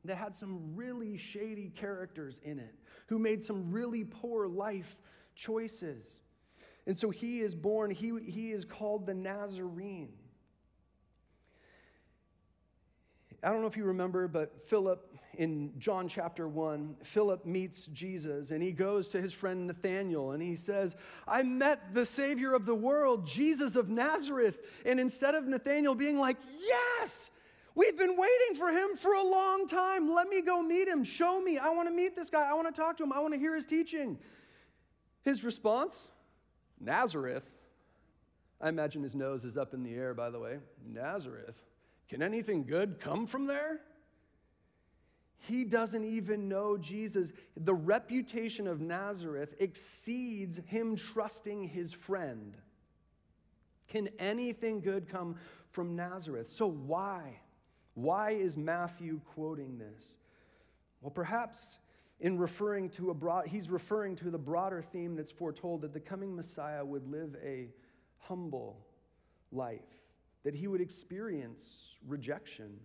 that 0.04 0.16
had 0.16 0.34
some 0.34 0.74
really 0.74 1.16
shady 1.16 1.70
characters 1.74 2.40
in 2.44 2.58
it, 2.58 2.74
who 3.10 3.18
made 3.18 3.42
some 3.42 3.72
really 3.72 4.04
poor 4.04 4.46
life 4.46 4.96
choices. 5.34 6.20
And 6.86 6.96
so 6.96 7.10
he 7.10 7.40
is 7.40 7.56
born, 7.56 7.90
he, 7.90 8.12
he 8.24 8.52
is 8.52 8.64
called 8.64 9.04
the 9.04 9.14
Nazarene. 9.14 10.12
I 13.42 13.50
don't 13.50 13.62
know 13.62 13.66
if 13.66 13.76
you 13.76 13.84
remember, 13.84 14.28
but 14.28 14.68
Philip 14.68 15.12
in 15.38 15.72
John 15.78 16.06
chapter 16.06 16.46
1, 16.46 16.98
Philip 17.02 17.44
meets 17.44 17.86
Jesus 17.86 18.52
and 18.52 18.62
he 18.62 18.70
goes 18.70 19.08
to 19.08 19.20
his 19.20 19.32
friend 19.32 19.66
Nathanael 19.66 20.30
and 20.30 20.42
he 20.42 20.54
says, 20.54 20.94
I 21.26 21.42
met 21.42 21.92
the 21.94 22.06
Savior 22.06 22.54
of 22.54 22.64
the 22.64 22.76
world, 22.76 23.26
Jesus 23.26 23.74
of 23.74 23.88
Nazareth. 23.88 24.60
And 24.86 25.00
instead 25.00 25.34
of 25.34 25.48
Nathanael 25.48 25.96
being 25.96 26.18
like, 26.18 26.36
Yes, 26.60 27.32
we've 27.74 27.96
been 27.96 28.16
waiting 28.16 28.56
for 28.56 28.70
him 28.70 28.96
for 28.96 29.14
a 29.14 29.22
long 29.22 29.66
time. 29.66 30.12
Let 30.12 30.28
me 30.28 30.42
go 30.42 30.62
meet 30.62 30.88
him. 30.88 31.04
Show 31.04 31.40
me. 31.40 31.58
I 31.58 31.70
want 31.70 31.88
to 31.88 31.94
meet 31.94 32.16
this 32.16 32.30
guy. 32.30 32.48
I 32.48 32.54
want 32.54 32.74
to 32.74 32.80
talk 32.80 32.96
to 32.98 33.04
him. 33.04 33.12
I 33.12 33.20
want 33.20 33.34
to 33.34 33.40
hear 33.40 33.54
his 33.54 33.66
teaching. 33.66 34.18
His 35.22 35.44
response, 35.44 36.08
Nazareth. 36.80 37.44
I 38.60 38.68
imagine 38.68 39.02
his 39.02 39.14
nose 39.14 39.44
is 39.44 39.56
up 39.56 39.72
in 39.74 39.82
the 39.82 39.94
air, 39.94 40.12
by 40.14 40.30
the 40.30 40.38
way. 40.38 40.58
Nazareth. 40.86 41.56
Can 42.08 42.22
anything 42.22 42.64
good 42.64 43.00
come 43.00 43.26
from 43.26 43.46
there? 43.46 43.80
He 45.38 45.64
doesn't 45.64 46.04
even 46.04 46.48
know 46.48 46.76
Jesus. 46.76 47.32
The 47.56 47.74
reputation 47.74 48.66
of 48.66 48.80
Nazareth 48.80 49.54
exceeds 49.58 50.60
him 50.66 50.96
trusting 50.96 51.64
his 51.64 51.92
friend. 51.92 52.56
Can 53.88 54.08
anything 54.18 54.80
good 54.80 55.08
come 55.08 55.36
from 55.70 55.96
Nazareth? 55.96 56.48
So, 56.48 56.66
why? 56.66 57.40
Why 57.94 58.30
is 58.30 58.56
Matthew 58.56 59.20
quoting 59.34 59.78
this? 59.78 60.04
Well, 61.00 61.10
perhaps 61.10 61.80
in 62.20 62.38
referring 62.38 62.90
to 62.90 63.10
a 63.10 63.14
broad, 63.14 63.46
he's 63.46 63.70
referring 63.70 64.16
to 64.16 64.30
the 64.30 64.38
broader 64.38 64.82
theme 64.82 65.16
that's 65.16 65.30
foretold 65.30 65.82
that 65.82 65.92
the 65.92 66.00
coming 66.00 66.36
Messiah 66.36 66.84
would 66.84 67.10
live 67.10 67.36
a 67.42 67.70
humble 68.18 68.86
life, 69.50 69.80
that 70.44 70.54
he 70.54 70.68
would 70.68 70.80
experience 70.80 71.96
rejection 72.06 72.78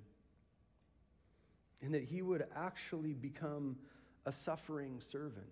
and 1.81 1.93
that 1.93 2.03
he 2.03 2.21
would 2.21 2.45
actually 2.55 3.13
become 3.13 3.75
a 4.25 4.31
suffering 4.31 4.99
servant. 4.99 5.45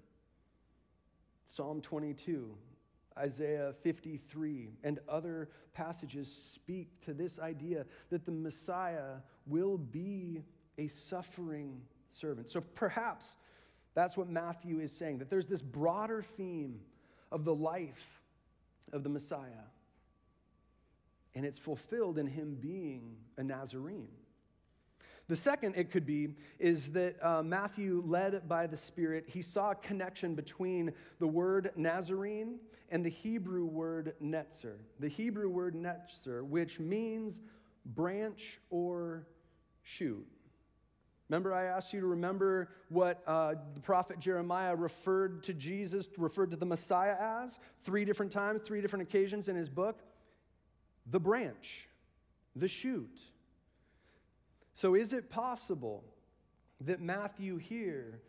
Psalm 1.45 1.81
22, 1.81 2.55
Isaiah 3.17 3.73
53, 3.83 4.71
and 4.83 4.99
other 5.07 5.49
passages 5.73 6.31
speak 6.31 7.01
to 7.01 7.13
this 7.13 7.39
idea 7.39 7.85
that 8.09 8.25
the 8.25 8.31
Messiah 8.31 9.17
will 9.45 9.77
be 9.77 10.43
a 10.77 10.87
suffering 10.87 11.81
servant. 12.09 12.49
So 12.49 12.61
perhaps 12.61 13.37
that's 13.93 14.17
what 14.17 14.29
Matthew 14.29 14.79
is 14.79 14.91
saying, 14.91 15.19
that 15.19 15.29
there's 15.29 15.47
this 15.47 15.61
broader 15.61 16.23
theme 16.37 16.79
of 17.31 17.45
the 17.45 17.55
life 17.55 18.21
of 18.91 19.03
the 19.03 19.09
Messiah, 19.09 19.67
and 21.35 21.45
it's 21.45 21.57
fulfilled 21.57 22.17
in 22.17 22.27
him 22.27 22.57
being 22.59 23.17
a 23.37 23.43
Nazarene. 23.43 24.09
The 25.27 25.35
second 25.35 25.75
it 25.77 25.91
could 25.91 26.05
be 26.05 26.35
is 26.59 26.91
that 26.91 27.15
uh, 27.25 27.41
Matthew, 27.43 28.03
led 28.05 28.47
by 28.47 28.67
the 28.67 28.75
Spirit, 28.75 29.25
he 29.27 29.41
saw 29.41 29.71
a 29.71 29.75
connection 29.75 30.35
between 30.35 30.91
the 31.19 31.27
word 31.27 31.71
Nazarene 31.75 32.59
and 32.89 33.05
the 33.05 33.09
Hebrew 33.09 33.65
word 33.65 34.15
netzer. 34.21 34.75
The 34.99 35.07
Hebrew 35.07 35.49
word 35.49 35.75
netzer, 35.75 36.43
which 36.45 36.79
means 36.79 37.39
branch 37.85 38.59
or 38.69 39.27
shoot. 39.81 40.27
Remember, 41.29 41.53
I 41.53 41.65
asked 41.65 41.93
you 41.93 42.01
to 42.01 42.05
remember 42.05 42.69
what 42.89 43.23
uh, 43.25 43.55
the 43.73 43.79
prophet 43.79 44.19
Jeremiah 44.19 44.75
referred 44.75 45.43
to 45.43 45.53
Jesus, 45.53 46.07
referred 46.17 46.51
to 46.51 46.57
the 46.57 46.65
Messiah 46.65 47.15
as 47.19 47.59
three 47.83 48.05
different 48.05 48.31
times, 48.31 48.61
three 48.61 48.81
different 48.81 49.03
occasions 49.03 49.47
in 49.47 49.55
his 49.55 49.69
book? 49.69 50.01
The 51.09 51.19
branch, 51.19 51.87
the 52.55 52.67
shoot. 52.67 53.19
So, 54.73 54.95
is 54.95 55.13
it 55.13 55.29
possible 55.29 56.03
that 56.81 56.99
Matthew 57.01 57.57
here 57.57 58.21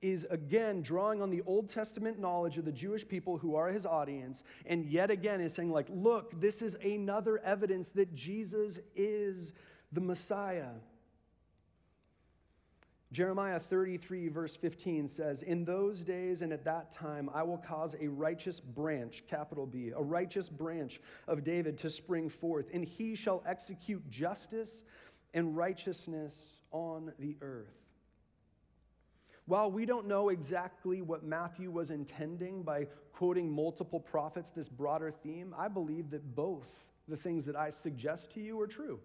is 0.00 0.26
again 0.30 0.80
drawing 0.80 1.20
on 1.20 1.30
the 1.30 1.42
Old 1.42 1.68
Testament 1.68 2.20
knowledge 2.20 2.56
of 2.56 2.64
the 2.64 2.72
Jewish 2.72 3.06
people 3.06 3.36
who 3.36 3.56
are 3.56 3.68
his 3.68 3.84
audience, 3.84 4.42
and 4.66 4.86
yet 4.86 5.10
again 5.10 5.40
is 5.40 5.54
saying, 5.54 5.72
like, 5.72 5.88
look, 5.90 6.40
this 6.40 6.62
is 6.62 6.74
another 6.76 7.38
evidence 7.38 7.88
that 7.90 8.14
Jesus 8.14 8.78
is 8.94 9.52
the 9.90 10.00
Messiah? 10.00 10.70
Jeremiah 13.10 13.58
33, 13.58 14.28
verse 14.28 14.54
15 14.54 15.08
says, 15.08 15.40
In 15.40 15.64
those 15.64 16.00
days 16.00 16.42
and 16.42 16.52
at 16.52 16.64
that 16.66 16.92
time, 16.92 17.30
I 17.32 17.42
will 17.42 17.56
cause 17.56 17.96
a 17.98 18.06
righteous 18.06 18.60
branch, 18.60 19.24
capital 19.26 19.64
B, 19.64 19.92
a 19.96 20.02
righteous 20.02 20.50
branch 20.50 21.00
of 21.26 21.42
David 21.42 21.78
to 21.78 21.90
spring 21.90 22.28
forth, 22.28 22.66
and 22.72 22.84
he 22.84 23.14
shall 23.14 23.42
execute 23.46 24.08
justice 24.10 24.82
and 25.34 25.56
righteousness 25.56 26.56
on 26.70 27.12
the 27.18 27.36
earth. 27.40 27.74
While 29.46 29.70
we 29.70 29.86
don't 29.86 30.06
know 30.06 30.28
exactly 30.28 31.00
what 31.00 31.24
Matthew 31.24 31.70
was 31.70 31.90
intending 31.90 32.62
by 32.62 32.86
quoting 33.12 33.50
multiple 33.50 33.98
prophets, 33.98 34.50
this 34.50 34.68
broader 34.68 35.10
theme, 35.10 35.54
I 35.56 35.68
believe 35.68 36.10
that 36.10 36.34
both 36.34 36.68
the 37.08 37.16
things 37.16 37.46
that 37.46 37.56
I 37.56 37.70
suggest 37.70 38.32
to 38.32 38.40
you 38.40 38.60
are 38.60 38.66
true 38.66 39.00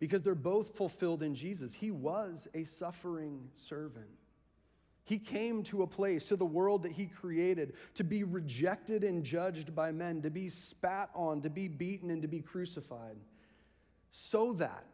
because 0.00 0.22
they're 0.22 0.34
both 0.34 0.76
fulfilled 0.76 1.22
in 1.22 1.34
Jesus. 1.34 1.72
He 1.72 1.90
was 1.90 2.48
a 2.54 2.64
suffering 2.64 3.48
servant. 3.54 4.06
He 5.04 5.18
came 5.18 5.62
to 5.64 5.82
a 5.82 5.86
place, 5.86 6.26
to 6.26 6.36
the 6.36 6.44
world 6.44 6.82
that 6.82 6.92
he 6.92 7.06
created, 7.06 7.74
to 7.94 8.04
be 8.04 8.24
rejected 8.24 9.04
and 9.04 9.24
judged 9.24 9.74
by 9.74 9.90
men, 9.90 10.20
to 10.22 10.30
be 10.30 10.50
spat 10.50 11.10
on, 11.14 11.40
to 11.42 11.50
be 11.50 11.66
beaten, 11.66 12.10
and 12.10 12.22
to 12.22 12.28
be 12.28 12.40
crucified, 12.40 13.16
so 14.10 14.52
that 14.54 14.84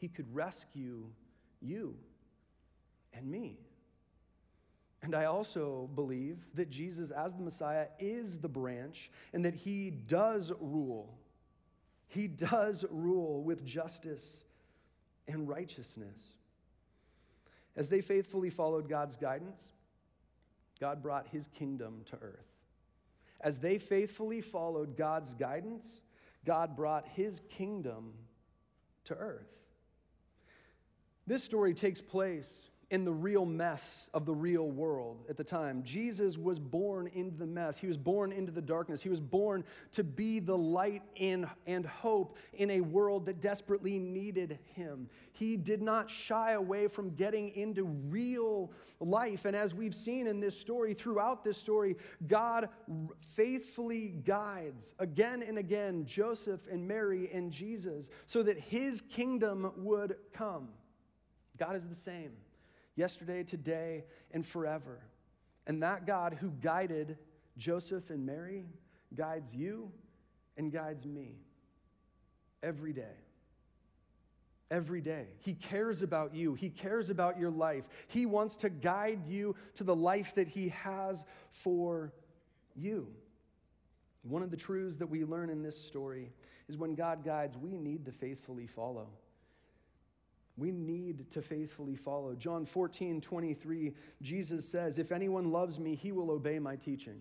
he 0.00 0.08
could 0.08 0.34
rescue 0.34 1.04
you 1.60 1.94
and 3.12 3.30
me. 3.30 3.58
And 5.02 5.14
I 5.14 5.26
also 5.26 5.88
believe 5.94 6.38
that 6.54 6.70
Jesus, 6.70 7.10
as 7.10 7.34
the 7.34 7.42
Messiah, 7.42 7.86
is 7.98 8.38
the 8.38 8.48
branch 8.48 9.10
and 9.32 9.44
that 9.44 9.54
he 9.54 9.90
does 9.90 10.52
rule. 10.60 11.18
He 12.08 12.26
does 12.26 12.84
rule 12.90 13.42
with 13.42 13.64
justice 13.64 14.42
and 15.28 15.48
righteousness. 15.48 16.32
As 17.76 17.88
they 17.88 18.00
faithfully 18.00 18.50
followed 18.50 18.88
God's 18.88 19.16
guidance, 19.16 19.70
God 20.80 21.02
brought 21.02 21.28
his 21.28 21.46
kingdom 21.46 22.02
to 22.10 22.16
earth. 22.20 22.46
As 23.40 23.58
they 23.58 23.78
faithfully 23.78 24.40
followed 24.40 24.96
God's 24.96 25.34
guidance, 25.34 26.00
God 26.44 26.76
brought 26.76 27.06
his 27.08 27.40
kingdom 27.48 28.12
to 29.04 29.14
earth. 29.14 29.59
This 31.26 31.44
story 31.44 31.74
takes 31.74 32.00
place 32.00 32.70
in 32.90 33.04
the 33.04 33.12
real 33.12 33.46
mess 33.46 34.10
of 34.12 34.26
the 34.26 34.34
real 34.34 34.68
world 34.68 35.24
at 35.28 35.36
the 35.36 35.44
time. 35.44 35.84
Jesus 35.84 36.36
was 36.36 36.58
born 36.58 37.06
into 37.06 37.36
the 37.36 37.46
mess. 37.46 37.78
He 37.78 37.86
was 37.86 37.96
born 37.96 38.32
into 38.32 38.50
the 38.50 38.60
darkness. 38.60 39.00
He 39.00 39.08
was 39.08 39.20
born 39.20 39.62
to 39.92 40.02
be 40.02 40.40
the 40.40 40.58
light 40.58 41.02
and 41.16 41.46
hope 41.86 42.36
in 42.52 42.68
a 42.68 42.80
world 42.80 43.26
that 43.26 43.40
desperately 43.40 44.00
needed 44.00 44.58
him. 44.74 45.08
He 45.32 45.56
did 45.56 45.80
not 45.80 46.10
shy 46.10 46.52
away 46.52 46.88
from 46.88 47.14
getting 47.14 47.50
into 47.50 47.84
real 47.84 48.72
life. 48.98 49.44
And 49.44 49.54
as 49.54 49.72
we've 49.72 49.94
seen 49.94 50.26
in 50.26 50.40
this 50.40 50.58
story, 50.58 50.92
throughout 50.92 51.44
this 51.44 51.58
story, 51.58 51.94
God 52.26 52.70
faithfully 53.36 54.08
guides 54.08 54.94
again 54.98 55.44
and 55.44 55.58
again 55.58 56.06
Joseph 56.06 56.62
and 56.68 56.88
Mary 56.88 57.30
and 57.32 57.52
Jesus 57.52 58.08
so 58.26 58.42
that 58.42 58.58
his 58.58 59.00
kingdom 59.00 59.70
would 59.76 60.16
come. 60.32 60.70
God 61.60 61.76
is 61.76 61.86
the 61.86 61.94
same 61.94 62.32
yesterday, 62.96 63.44
today, 63.44 64.04
and 64.32 64.44
forever. 64.44 64.98
And 65.66 65.82
that 65.82 66.06
God 66.06 66.38
who 66.40 66.50
guided 66.50 67.18
Joseph 67.58 68.08
and 68.10 68.24
Mary 68.24 68.64
guides 69.14 69.54
you 69.54 69.92
and 70.56 70.72
guides 70.72 71.04
me 71.04 71.36
every 72.62 72.94
day. 72.94 73.02
Every 74.70 75.02
day. 75.02 75.26
He 75.40 75.54
cares 75.54 76.00
about 76.00 76.34
you. 76.34 76.54
He 76.54 76.70
cares 76.70 77.10
about 77.10 77.38
your 77.38 77.50
life. 77.50 77.84
He 78.08 78.24
wants 78.24 78.56
to 78.56 78.70
guide 78.70 79.26
you 79.28 79.54
to 79.74 79.84
the 79.84 79.94
life 79.94 80.34
that 80.36 80.48
He 80.48 80.70
has 80.70 81.24
for 81.50 82.12
you. 82.74 83.08
One 84.22 84.42
of 84.42 84.50
the 84.50 84.56
truths 84.56 84.96
that 84.96 85.08
we 85.08 85.24
learn 85.24 85.50
in 85.50 85.62
this 85.62 85.78
story 85.78 86.32
is 86.68 86.76
when 86.76 86.94
God 86.94 87.24
guides, 87.24 87.56
we 87.56 87.76
need 87.76 88.06
to 88.06 88.12
faithfully 88.12 88.66
follow. 88.66 89.08
We 90.56 90.70
need 90.70 91.30
to 91.30 91.42
faithfully 91.42 91.96
follow. 91.96 92.34
John 92.34 92.64
14, 92.64 93.20
23, 93.20 93.94
Jesus 94.20 94.68
says, 94.68 94.98
If 94.98 95.12
anyone 95.12 95.50
loves 95.50 95.78
me, 95.78 95.94
he 95.94 96.12
will 96.12 96.30
obey 96.30 96.58
my 96.58 96.76
teaching. 96.76 97.20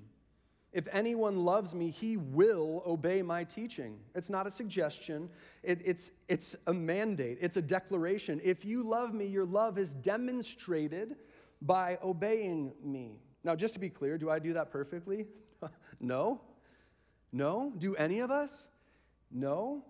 If 0.72 0.88
anyone 0.92 1.46
loves 1.46 1.74
me, 1.74 1.90
he 1.90 2.18
will 2.18 2.84
obey 2.86 3.24
my 3.24 3.44
teaching. 3.44 3.98
It's 4.14 4.30
not 4.30 4.46
a 4.46 4.52
suggestion, 4.52 5.30
it, 5.64 5.82
it's, 5.84 6.12
it's 6.28 6.56
a 6.68 6.74
mandate, 6.74 7.40
it's 7.42 7.58
a 7.58 7.62
declaration. 7.62 8.40
If 8.44 8.66
you 8.66 8.84
love 8.84 9.14
me, 9.14 9.26
your 9.26 9.46
love 9.46 9.80
is 9.80 9.96
demonstrated 9.96 11.16
by 11.62 11.98
obeying 12.04 12.74
me. 12.84 13.20
Now, 13.44 13.56
just 13.56 13.74
to 13.76 13.80
be 13.80 13.90
clear, 13.90 14.18
do 14.18 14.30
I 14.30 14.38
do 14.38 14.54
that 14.54 14.70
perfectly? 14.70 15.26
no. 16.00 16.42
No. 17.32 17.74
Do 17.78 17.96
any 17.96 18.20
of 18.20 18.30
us? 18.30 18.68
No. 19.32 19.84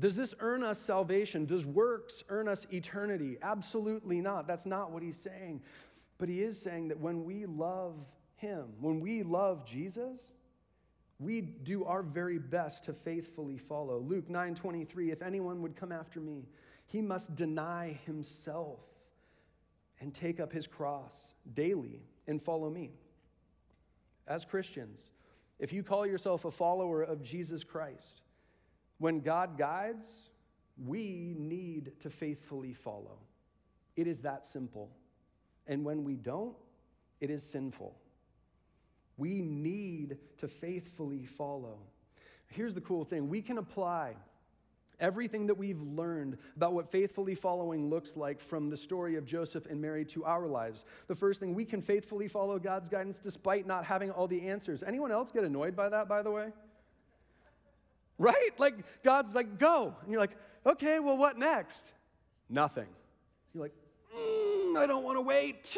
Does 0.00 0.16
this 0.16 0.34
earn 0.40 0.64
us 0.64 0.80
salvation? 0.80 1.44
Does 1.44 1.66
works 1.66 2.24
earn 2.30 2.48
us 2.48 2.66
eternity? 2.72 3.36
Absolutely 3.42 4.20
not. 4.20 4.46
That's 4.46 4.64
not 4.64 4.90
what 4.90 5.02
he's 5.02 5.18
saying. 5.18 5.60
But 6.16 6.28
he 6.28 6.42
is 6.42 6.60
saying 6.60 6.88
that 6.88 6.98
when 6.98 7.24
we 7.24 7.44
love 7.44 7.96
him, 8.36 8.68
when 8.80 9.00
we 9.00 9.22
love 9.22 9.66
Jesus, 9.66 10.32
we 11.18 11.42
do 11.42 11.84
our 11.84 12.02
very 12.02 12.38
best 12.38 12.84
to 12.84 12.94
faithfully 12.94 13.58
follow. 13.58 13.98
Luke 13.98 14.28
9:23, 14.30 15.12
if 15.12 15.20
anyone 15.20 15.60
would 15.60 15.76
come 15.76 15.92
after 15.92 16.18
me, 16.18 16.48
he 16.86 17.02
must 17.02 17.34
deny 17.36 18.00
himself 18.06 18.80
and 20.00 20.14
take 20.14 20.40
up 20.40 20.50
his 20.50 20.66
cross 20.66 21.34
daily 21.52 22.02
and 22.26 22.42
follow 22.42 22.70
me. 22.70 22.94
As 24.26 24.46
Christians, 24.46 25.10
if 25.58 25.74
you 25.74 25.82
call 25.82 26.06
yourself 26.06 26.46
a 26.46 26.50
follower 26.50 27.02
of 27.02 27.22
Jesus 27.22 27.64
Christ, 27.64 28.22
when 29.00 29.20
God 29.20 29.58
guides, 29.58 30.06
we 30.86 31.34
need 31.36 31.92
to 32.00 32.10
faithfully 32.10 32.74
follow. 32.74 33.18
It 33.96 34.06
is 34.06 34.20
that 34.20 34.46
simple. 34.46 34.90
And 35.66 35.84
when 35.84 36.04
we 36.04 36.16
don't, 36.16 36.54
it 37.18 37.30
is 37.30 37.42
sinful. 37.42 37.96
We 39.16 39.40
need 39.40 40.18
to 40.38 40.48
faithfully 40.48 41.24
follow. 41.24 41.78
Here's 42.48 42.74
the 42.74 42.80
cool 42.82 43.04
thing 43.04 43.28
we 43.28 43.42
can 43.42 43.58
apply 43.58 44.16
everything 45.00 45.46
that 45.46 45.56
we've 45.56 45.80
learned 45.80 46.36
about 46.56 46.74
what 46.74 46.90
faithfully 46.90 47.34
following 47.34 47.88
looks 47.88 48.18
like 48.18 48.38
from 48.38 48.68
the 48.68 48.76
story 48.76 49.16
of 49.16 49.24
Joseph 49.24 49.64
and 49.64 49.80
Mary 49.80 50.04
to 50.04 50.26
our 50.26 50.46
lives. 50.46 50.84
The 51.06 51.14
first 51.14 51.40
thing, 51.40 51.54
we 51.54 51.64
can 51.64 51.80
faithfully 51.80 52.28
follow 52.28 52.58
God's 52.58 52.90
guidance 52.90 53.18
despite 53.18 53.66
not 53.66 53.86
having 53.86 54.10
all 54.10 54.28
the 54.28 54.46
answers. 54.46 54.82
Anyone 54.82 55.10
else 55.10 55.30
get 55.30 55.42
annoyed 55.42 55.74
by 55.74 55.88
that, 55.88 56.06
by 56.06 56.20
the 56.22 56.30
way? 56.30 56.52
Right? 58.20 58.58
Like, 58.58 58.74
God's 59.02 59.34
like, 59.34 59.58
go. 59.58 59.96
And 60.02 60.12
you're 60.12 60.20
like, 60.20 60.36
okay, 60.64 61.00
well, 61.00 61.16
what 61.16 61.38
next? 61.38 61.92
Nothing. 62.48 62.86
You're 63.54 63.64
like, 63.64 63.74
mm, 64.14 64.76
I 64.76 64.86
don't 64.86 65.02
want 65.02 65.16
to 65.16 65.22
wait. 65.22 65.76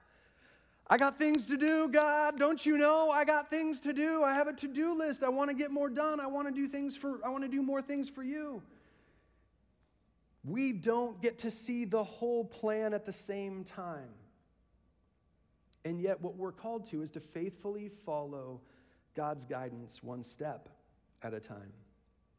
I 0.90 0.96
got 0.96 1.18
things 1.18 1.46
to 1.48 1.56
do, 1.56 1.88
God. 1.88 2.38
Don't 2.38 2.64
you 2.64 2.78
know? 2.78 3.10
I 3.10 3.24
got 3.24 3.50
things 3.50 3.80
to 3.80 3.92
do. 3.92 4.22
I 4.22 4.34
have 4.34 4.48
a 4.48 4.52
to 4.52 4.68
do 4.68 4.94
list. 4.94 5.22
I 5.22 5.28
want 5.28 5.50
to 5.50 5.56
get 5.56 5.70
more 5.70 5.88
done. 5.88 6.20
I 6.20 6.26
want 6.26 6.46
to 6.48 6.54
do 6.54 6.68
things 6.68 6.96
for, 6.96 7.20
I 7.24 7.30
want 7.30 7.44
to 7.44 7.48
do 7.48 7.62
more 7.62 7.82
things 7.82 8.08
for 8.08 8.22
you. 8.22 8.62
We 10.44 10.72
don't 10.72 11.20
get 11.20 11.38
to 11.40 11.50
see 11.50 11.84
the 11.84 12.04
whole 12.04 12.44
plan 12.44 12.94
at 12.94 13.04
the 13.04 13.12
same 13.12 13.64
time. 13.64 14.08
And 15.84 16.00
yet, 16.00 16.20
what 16.20 16.36
we're 16.36 16.52
called 16.52 16.90
to 16.90 17.02
is 17.02 17.10
to 17.12 17.20
faithfully 17.20 17.90
follow 18.04 18.60
God's 19.14 19.44
guidance 19.44 20.02
one 20.02 20.22
step 20.22 20.68
at 21.22 21.34
a 21.34 21.40
time, 21.40 21.72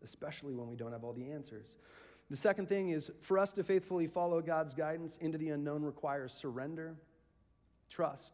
especially 0.03 0.53
when 0.53 0.69
we 0.69 0.75
don't 0.75 0.91
have 0.91 1.03
all 1.03 1.13
the 1.13 1.31
answers. 1.31 1.75
The 2.29 2.37
second 2.37 2.69
thing 2.69 2.89
is 2.89 3.09
for 3.21 3.39
us 3.39 3.53
to 3.53 3.63
faithfully 3.63 4.07
follow 4.07 4.41
God's 4.41 4.73
guidance 4.73 5.17
into 5.17 5.37
the 5.37 5.49
unknown 5.49 5.83
requires 5.83 6.31
surrender, 6.33 6.95
trust, 7.89 8.33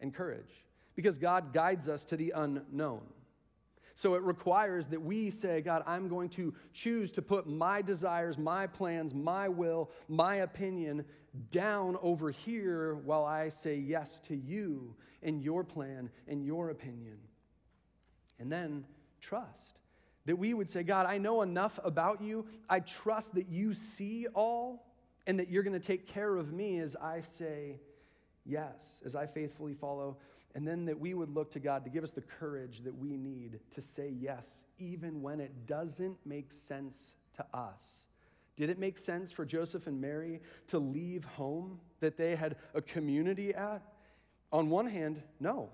and 0.00 0.12
courage 0.12 0.64
because 0.94 1.16
God 1.18 1.52
guides 1.52 1.88
us 1.88 2.04
to 2.04 2.16
the 2.16 2.32
unknown. 2.36 3.00
So 3.94 4.14
it 4.14 4.22
requires 4.22 4.88
that 4.88 5.00
we 5.00 5.30
say, 5.30 5.60
God, 5.60 5.84
I'm 5.86 6.08
going 6.08 6.28
to 6.30 6.52
choose 6.72 7.12
to 7.12 7.22
put 7.22 7.46
my 7.46 7.80
desires, 7.80 8.36
my 8.36 8.66
plans, 8.66 9.14
my 9.14 9.48
will, 9.48 9.90
my 10.08 10.36
opinion 10.36 11.04
down 11.50 11.96
over 12.02 12.30
here 12.30 12.96
while 12.96 13.24
I 13.24 13.48
say 13.48 13.76
yes 13.76 14.20
to 14.28 14.36
you 14.36 14.94
and 15.22 15.42
your 15.42 15.62
plan 15.62 16.10
and 16.26 16.44
your 16.44 16.70
opinion. 16.70 17.18
And 18.40 18.50
then 18.50 18.84
trust. 19.24 19.78
That 20.26 20.36
we 20.36 20.54
would 20.54 20.70
say, 20.70 20.82
God, 20.82 21.06
I 21.06 21.18
know 21.18 21.42
enough 21.42 21.78
about 21.84 22.22
you. 22.22 22.46
I 22.68 22.80
trust 22.80 23.34
that 23.34 23.48
you 23.48 23.74
see 23.74 24.26
all 24.34 24.86
and 25.26 25.38
that 25.38 25.50
you're 25.50 25.62
going 25.62 25.78
to 25.78 25.86
take 25.86 26.06
care 26.06 26.36
of 26.36 26.52
me 26.52 26.78
as 26.78 26.96
I 26.96 27.20
say 27.20 27.80
yes, 28.44 29.02
as 29.04 29.14
I 29.14 29.26
faithfully 29.26 29.74
follow. 29.74 30.16
And 30.54 30.66
then 30.66 30.84
that 30.86 30.98
we 30.98 31.14
would 31.14 31.34
look 31.34 31.50
to 31.52 31.60
God 31.60 31.84
to 31.84 31.90
give 31.90 32.04
us 32.04 32.12
the 32.12 32.22
courage 32.22 32.82
that 32.84 32.96
we 32.96 33.16
need 33.16 33.58
to 33.72 33.82
say 33.82 34.08
yes, 34.08 34.64
even 34.78 35.20
when 35.20 35.40
it 35.40 35.66
doesn't 35.66 36.16
make 36.24 36.52
sense 36.52 37.14
to 37.36 37.44
us. 37.52 38.02
Did 38.56 38.70
it 38.70 38.78
make 38.78 38.98
sense 38.98 39.32
for 39.32 39.44
Joseph 39.44 39.88
and 39.88 40.00
Mary 40.00 40.40
to 40.68 40.78
leave 40.78 41.24
home 41.24 41.80
that 42.00 42.16
they 42.16 42.36
had 42.36 42.56
a 42.72 42.80
community 42.80 43.52
at? 43.52 43.82
On 44.52 44.70
one 44.70 44.86
hand, 44.86 45.22
no. 45.40 45.70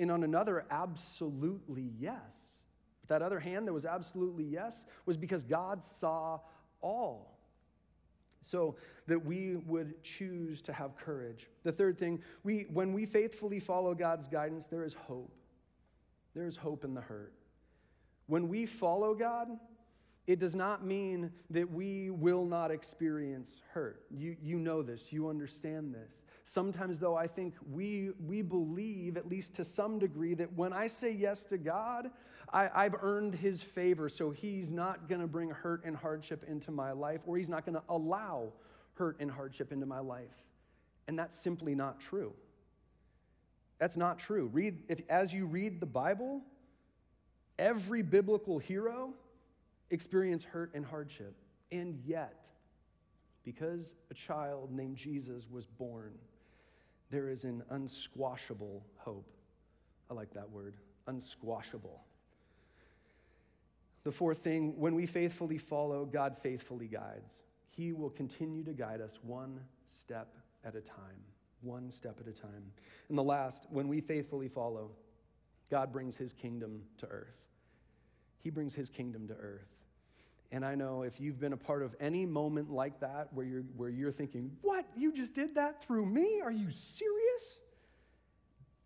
And 0.00 0.10
on 0.10 0.24
another, 0.24 0.66
absolutely 0.68 1.92
yes. 2.00 2.63
But 3.06 3.18
that 3.18 3.24
other 3.24 3.40
hand 3.40 3.68
that 3.68 3.72
was 3.72 3.84
absolutely 3.84 4.44
yes 4.44 4.84
was 5.06 5.16
because 5.16 5.44
God 5.44 5.84
saw 5.84 6.40
all. 6.80 7.38
So 8.40 8.76
that 9.06 9.24
we 9.24 9.56
would 9.56 10.02
choose 10.02 10.60
to 10.62 10.72
have 10.72 10.96
courage. 10.96 11.48
The 11.62 11.72
third 11.72 11.98
thing, 11.98 12.22
we, 12.42 12.66
when 12.72 12.92
we 12.92 13.06
faithfully 13.06 13.60
follow 13.60 13.94
God's 13.94 14.28
guidance, 14.28 14.66
there 14.66 14.84
is 14.84 14.94
hope. 14.94 15.32
There 16.34 16.46
is 16.46 16.56
hope 16.56 16.84
in 16.84 16.94
the 16.94 17.00
hurt. 17.00 17.32
When 18.26 18.48
we 18.48 18.66
follow 18.66 19.14
God, 19.14 19.48
it 20.26 20.38
does 20.38 20.54
not 20.54 20.84
mean 20.84 21.32
that 21.50 21.70
we 21.70 22.08
will 22.10 22.46
not 22.46 22.70
experience 22.70 23.60
hurt. 23.72 24.04
You, 24.10 24.36
you 24.42 24.58
know 24.58 24.82
this, 24.82 25.12
you 25.12 25.28
understand 25.28 25.94
this. 25.94 26.22
Sometimes, 26.44 26.98
though, 26.98 27.14
I 27.16 27.26
think 27.26 27.54
we, 27.70 28.10
we 28.26 28.40
believe, 28.40 29.18
at 29.18 29.28
least 29.28 29.54
to 29.56 29.64
some 29.64 29.98
degree, 29.98 30.34
that 30.34 30.54
when 30.54 30.72
I 30.72 30.86
say 30.86 31.10
yes 31.10 31.44
to 31.46 31.58
God, 31.58 32.10
I, 32.52 32.68
I've 32.74 32.94
earned 33.00 33.34
his 33.34 33.62
favor, 33.62 34.08
so 34.08 34.30
he's 34.30 34.72
not 34.72 35.08
going 35.08 35.20
to 35.20 35.26
bring 35.26 35.50
hurt 35.50 35.84
and 35.84 35.96
hardship 35.96 36.44
into 36.48 36.70
my 36.70 36.92
life, 36.92 37.20
or 37.26 37.36
he's 37.36 37.48
not 37.48 37.64
going 37.64 37.74
to 37.74 37.82
allow 37.88 38.52
hurt 38.94 39.16
and 39.20 39.30
hardship 39.30 39.72
into 39.72 39.86
my 39.86 40.00
life. 40.00 40.44
And 41.08 41.18
that's 41.18 41.36
simply 41.36 41.74
not 41.74 42.00
true. 42.00 42.32
That's 43.78 43.96
not 43.96 44.18
true. 44.18 44.50
Read, 44.52 44.78
if, 44.88 45.00
as 45.08 45.32
you 45.32 45.46
read 45.46 45.80
the 45.80 45.86
Bible, 45.86 46.42
every 47.58 48.02
biblical 48.02 48.58
hero 48.58 49.12
experienced 49.90 50.46
hurt 50.46 50.72
and 50.74 50.84
hardship. 50.84 51.34
And 51.72 52.00
yet, 52.06 52.50
because 53.44 53.94
a 54.10 54.14
child 54.14 54.72
named 54.72 54.96
Jesus 54.96 55.44
was 55.50 55.66
born, 55.66 56.14
there 57.10 57.28
is 57.28 57.44
an 57.44 57.62
unsquashable 57.70 58.84
hope. 58.96 59.30
I 60.10 60.14
like 60.14 60.32
that 60.34 60.50
word, 60.50 60.76
unsquashable. 61.06 62.00
The 64.04 64.12
fourth 64.12 64.38
thing, 64.38 64.78
when 64.78 64.94
we 64.94 65.06
faithfully 65.06 65.58
follow, 65.58 66.04
God 66.04 66.36
faithfully 66.42 66.86
guides. 66.86 67.40
He 67.70 67.92
will 67.92 68.10
continue 68.10 68.62
to 68.64 68.72
guide 68.72 69.00
us 69.00 69.18
one 69.22 69.58
step 69.88 70.36
at 70.64 70.76
a 70.76 70.80
time. 70.80 71.24
One 71.62 71.90
step 71.90 72.18
at 72.20 72.28
a 72.28 72.32
time. 72.32 72.72
And 73.08 73.16
the 73.16 73.22
last, 73.22 73.66
when 73.70 73.88
we 73.88 74.02
faithfully 74.02 74.48
follow, 74.48 74.90
God 75.70 75.90
brings 75.90 76.16
his 76.16 76.34
kingdom 76.34 76.82
to 76.98 77.06
earth. 77.06 77.34
He 78.42 78.50
brings 78.50 78.74
his 78.74 78.90
kingdom 78.90 79.26
to 79.28 79.34
earth. 79.34 79.66
And 80.52 80.64
I 80.64 80.74
know 80.74 81.02
if 81.02 81.18
you've 81.18 81.40
been 81.40 81.54
a 81.54 81.56
part 81.56 81.82
of 81.82 81.96
any 81.98 82.26
moment 82.26 82.70
like 82.70 83.00
that 83.00 83.28
where 83.32 83.46
you're, 83.46 83.64
where 83.76 83.88
you're 83.88 84.12
thinking, 84.12 84.52
What? 84.60 84.84
You 84.94 85.12
just 85.12 85.34
did 85.34 85.54
that 85.54 85.82
through 85.82 86.06
me? 86.06 86.42
Are 86.44 86.52
you 86.52 86.70
serious? 86.70 87.58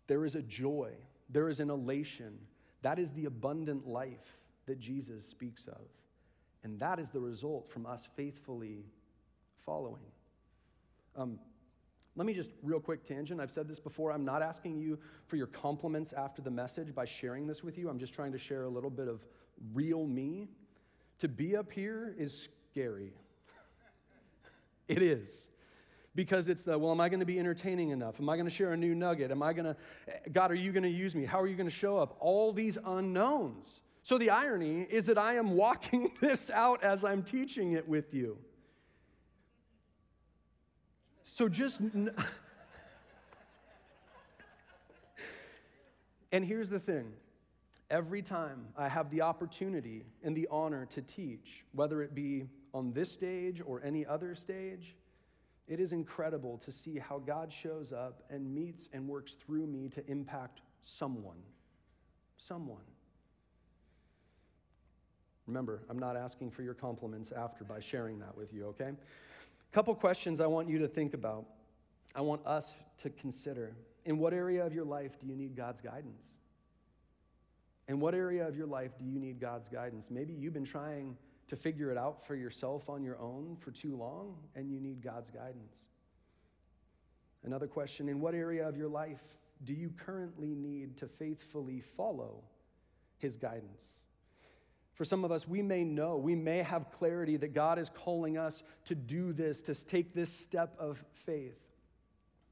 There 0.07 0.25
is 0.25 0.35
a 0.35 0.41
joy, 0.41 0.93
there 1.29 1.49
is 1.49 1.59
an 1.59 1.69
elation. 1.69 2.39
That 2.81 2.97
is 2.97 3.11
the 3.11 3.25
abundant 3.25 3.85
life 3.85 4.38
that 4.69 4.79
Jesus 4.79 5.25
speaks 5.25 5.67
of. 5.67 5.81
And 6.63 6.79
that 6.79 6.99
is 6.99 7.09
the 7.09 7.19
result 7.19 7.69
from 7.69 7.85
us 7.85 8.07
faithfully 8.15 8.85
following. 9.65 10.05
Um, 11.15 11.39
let 12.15 12.25
me 12.25 12.33
just, 12.33 12.51
real 12.61 12.79
quick 12.79 13.03
tangent. 13.03 13.41
I've 13.41 13.51
said 13.51 13.67
this 13.67 13.79
before. 13.79 14.11
I'm 14.11 14.25
not 14.25 14.43
asking 14.43 14.77
you 14.77 14.99
for 15.25 15.37
your 15.37 15.47
compliments 15.47 16.13
after 16.13 16.41
the 16.41 16.51
message 16.51 16.93
by 16.93 17.05
sharing 17.05 17.47
this 17.47 17.63
with 17.63 17.77
you. 17.77 17.89
I'm 17.89 17.97
just 17.97 18.13
trying 18.13 18.31
to 18.33 18.37
share 18.37 18.63
a 18.63 18.69
little 18.69 18.89
bit 18.89 19.07
of 19.07 19.25
real 19.73 20.05
me. 20.05 20.49
To 21.19 21.27
be 21.27 21.55
up 21.55 21.71
here 21.71 22.13
is 22.17 22.49
scary. 22.71 23.13
it 24.87 25.01
is. 25.01 25.47
Because 26.13 26.47
it's 26.47 26.61
the, 26.61 26.77
well, 26.77 26.91
am 26.91 27.01
I 27.01 27.09
going 27.09 27.21
to 27.21 27.25
be 27.25 27.39
entertaining 27.39 27.89
enough? 27.89 28.19
Am 28.19 28.29
I 28.29 28.35
going 28.35 28.47
to 28.47 28.53
share 28.53 28.73
a 28.73 28.77
new 28.77 28.93
nugget? 28.93 29.31
Am 29.31 29.41
I 29.41 29.53
going 29.53 29.65
to, 29.65 29.75
God, 30.31 30.51
are 30.51 30.55
you 30.55 30.71
going 30.71 30.83
to 30.83 30.89
use 30.89 31.15
me? 31.15 31.25
How 31.25 31.39
are 31.39 31.47
you 31.47 31.55
going 31.55 31.69
to 31.69 31.75
show 31.75 31.97
up? 31.97 32.17
All 32.19 32.53
these 32.53 32.77
unknowns. 32.85 33.81
So 34.03 34.17
the 34.17 34.29
irony 34.29 34.87
is 34.89 35.05
that 35.07 35.17
I 35.17 35.35
am 35.35 35.51
walking 35.51 36.11
this 36.21 36.49
out 36.49 36.83
as 36.83 37.03
I'm 37.03 37.23
teaching 37.23 37.73
it 37.73 37.87
with 37.87 38.13
you. 38.13 38.37
So 41.23 41.47
just. 41.49 41.79
and 46.31 46.45
here's 46.45 46.69
the 46.69 46.79
thing 46.79 47.13
every 47.89 48.21
time 48.21 48.67
I 48.77 48.87
have 48.87 49.09
the 49.09 49.21
opportunity 49.21 50.05
and 50.23 50.35
the 50.35 50.47
honor 50.51 50.85
to 50.87 51.01
teach, 51.01 51.65
whether 51.71 52.01
it 52.01 52.13
be 52.13 52.47
on 52.73 52.93
this 52.93 53.11
stage 53.11 53.61
or 53.65 53.81
any 53.83 54.05
other 54.05 54.35
stage, 54.35 54.95
it 55.67 55.79
is 55.79 55.91
incredible 55.91 56.57
to 56.59 56.71
see 56.71 56.97
how 56.97 57.19
God 57.19 57.51
shows 57.51 57.91
up 57.91 58.23
and 58.29 58.53
meets 58.53 58.89
and 58.93 59.07
works 59.07 59.33
through 59.33 59.67
me 59.67 59.87
to 59.89 60.07
impact 60.09 60.61
someone. 60.81 61.37
Someone. 62.37 62.83
Remember, 65.49 65.81
I'm 65.89 65.97
not 65.97 66.15
asking 66.15 66.51
for 66.51 66.61
your 66.61 66.75
compliments 66.75 67.31
after 67.31 67.63
by 67.63 67.79
sharing 67.79 68.19
that 68.19 68.37
with 68.37 68.53
you, 68.53 68.67
okay? 68.67 68.89
A 68.89 69.73
couple 69.73 69.95
questions 69.95 70.39
I 70.39 70.45
want 70.45 70.69
you 70.69 70.77
to 70.77 70.87
think 70.87 71.15
about. 71.15 71.45
I 72.15 72.21
want 72.21 72.45
us 72.45 72.75
to 72.99 73.09
consider. 73.09 73.75
In 74.05 74.19
what 74.19 74.31
area 74.31 74.63
of 74.63 74.75
your 74.75 74.85
life 74.85 75.19
do 75.19 75.25
you 75.25 75.35
need 75.35 75.55
God's 75.55 75.81
guidance? 75.81 76.23
In 77.87 77.99
what 77.99 78.13
area 78.13 78.47
of 78.47 78.55
your 78.55 78.67
life 78.67 78.95
do 78.99 79.05
you 79.05 79.17
need 79.19 79.39
God's 79.39 79.67
guidance? 79.67 80.11
Maybe 80.11 80.33
you've 80.33 80.53
been 80.53 80.65
trying 80.65 81.17
to 81.47 81.55
figure 81.55 81.89
it 81.89 81.97
out 81.97 82.23
for 82.27 82.35
yourself 82.35 82.87
on 82.87 83.01
your 83.01 83.19
own 83.19 83.57
for 83.59 83.71
too 83.71 83.95
long 83.95 84.35
and 84.55 84.69
you 84.69 84.79
need 84.79 85.01
God's 85.01 85.31
guidance. 85.31 85.85
Another 87.43 87.67
question 87.67 88.07
In 88.07 88.19
what 88.19 88.35
area 88.35 88.67
of 88.67 88.77
your 88.77 88.89
life 88.89 89.23
do 89.63 89.73
you 89.73 89.91
currently 90.05 90.53
need 90.53 90.97
to 90.97 91.07
faithfully 91.07 91.81
follow 91.97 92.43
His 93.17 93.35
guidance? 93.35 94.01
For 94.99 95.05
some 95.05 95.23
of 95.23 95.31
us, 95.31 95.47
we 95.47 95.61
may 95.61 95.85
know, 95.85 96.17
we 96.17 96.35
may 96.35 96.57
have 96.57 96.91
clarity 96.91 97.37
that 97.37 97.53
God 97.53 97.79
is 97.79 97.89
calling 97.89 98.37
us 98.37 98.63
to 98.83 98.95
do 98.95 99.31
this, 99.31 99.61
to 99.61 99.73
take 99.73 100.13
this 100.13 100.29
step 100.29 100.75
of 100.77 101.01
faith. 101.25 101.57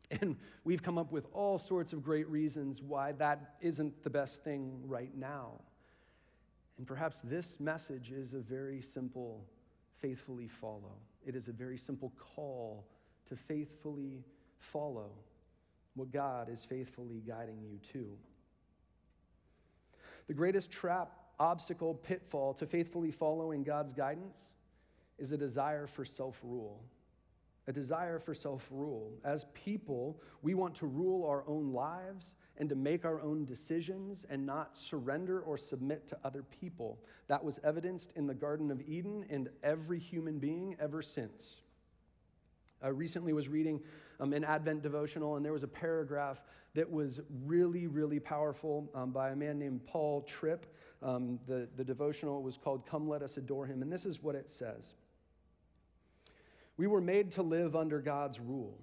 And 0.09 0.37
we've 0.63 0.81
come 0.81 0.97
up 0.97 1.11
with 1.11 1.27
all 1.33 1.59
sorts 1.59 1.91
of 1.91 2.01
great 2.01 2.25
reasons 2.29 2.81
why 2.81 3.11
that 3.11 3.55
isn't 3.59 4.01
the 4.01 4.09
best 4.09 4.45
thing 4.45 4.79
right 4.85 5.13
now. 5.13 5.59
And 6.77 6.87
perhaps 6.87 7.19
this 7.19 7.59
message 7.59 8.13
is 8.13 8.33
a 8.33 8.39
very 8.39 8.81
simple, 8.81 9.43
faithfully 9.97 10.47
follow. 10.47 11.01
It 11.25 11.35
is 11.35 11.49
a 11.49 11.51
very 11.51 11.77
simple 11.77 12.13
call 12.17 12.87
to 13.27 13.35
faithfully 13.35 14.23
follow 14.57 15.09
what 15.95 16.13
God 16.13 16.47
is 16.47 16.63
faithfully 16.63 17.21
guiding 17.27 17.59
you 17.61 17.77
to. 17.91 18.07
The 20.27 20.33
greatest 20.33 20.71
trap 20.71 21.11
obstacle, 21.39 21.93
pitfall 21.93 22.53
to 22.55 22.65
faithfully 22.65 23.11
following 23.11 23.63
God's 23.63 23.93
guidance 23.93 24.47
is 25.17 25.31
a 25.31 25.38
desire 25.38 25.88
for 25.88 26.05
self 26.05 26.39
rule. 26.43 26.83
A 27.67 27.73
desire 27.73 28.19
for 28.19 28.33
self 28.33 28.67
rule. 28.71 29.11
As 29.25 29.45
people, 29.53 30.21
we 30.41 30.53
want 30.53 30.75
to 30.75 30.85
rule 30.85 31.27
our 31.27 31.43
own 31.47 31.73
lives 31.73 32.33
and 32.57 32.69
to 32.69 32.75
make 32.75 33.05
our 33.05 33.21
own 33.21 33.45
decisions 33.45 34.25
and 34.29 34.45
not 34.45 34.77
surrender 34.77 35.41
or 35.41 35.57
submit 35.57 36.07
to 36.07 36.17
other 36.23 36.43
people. 36.43 36.99
That 37.27 37.43
was 37.43 37.59
evidenced 37.63 38.13
in 38.15 38.25
the 38.25 38.33
Garden 38.33 38.71
of 38.71 38.81
Eden 38.88 39.25
and 39.29 39.49
every 39.63 39.99
human 39.99 40.39
being 40.39 40.75
ever 40.79 41.01
since. 41.01 41.61
I 42.81 42.89
recently 42.89 43.33
was 43.33 43.47
reading 43.47 43.81
um, 44.19 44.33
an 44.33 44.43
Advent 44.43 44.81
devotional, 44.81 45.35
and 45.35 45.45
there 45.45 45.53
was 45.53 45.63
a 45.63 45.67
paragraph 45.67 46.41
that 46.78 46.91
was 46.91 47.21
really, 47.43 47.88
really 47.88 48.19
powerful 48.19 48.88
um, 48.93 49.09
by 49.09 49.32
a 49.32 49.36
man 49.36 49.57
named 49.57 49.84
Paul 49.88 50.21
Tripp. 50.21 50.67
Um, 51.01 51.39
the, 51.47 51.67
the 51.75 51.84
devotional 51.84 52.43
was 52.43 52.55
called 52.55 52.86
Come 52.86 53.09
Let 53.09 53.23
Us 53.23 53.38
Adore 53.38 53.65
Him. 53.65 53.82
And 53.82 53.91
this 53.91 54.05
is 54.05 54.21
what 54.21 54.36
it 54.36 54.47
says 54.47 54.93
We 56.78 56.86
were 56.86 57.01
made 57.01 57.32
to 57.32 57.41
live 57.41 57.75
under 57.75 57.99
God's 57.99 58.39
rule. 58.39 58.80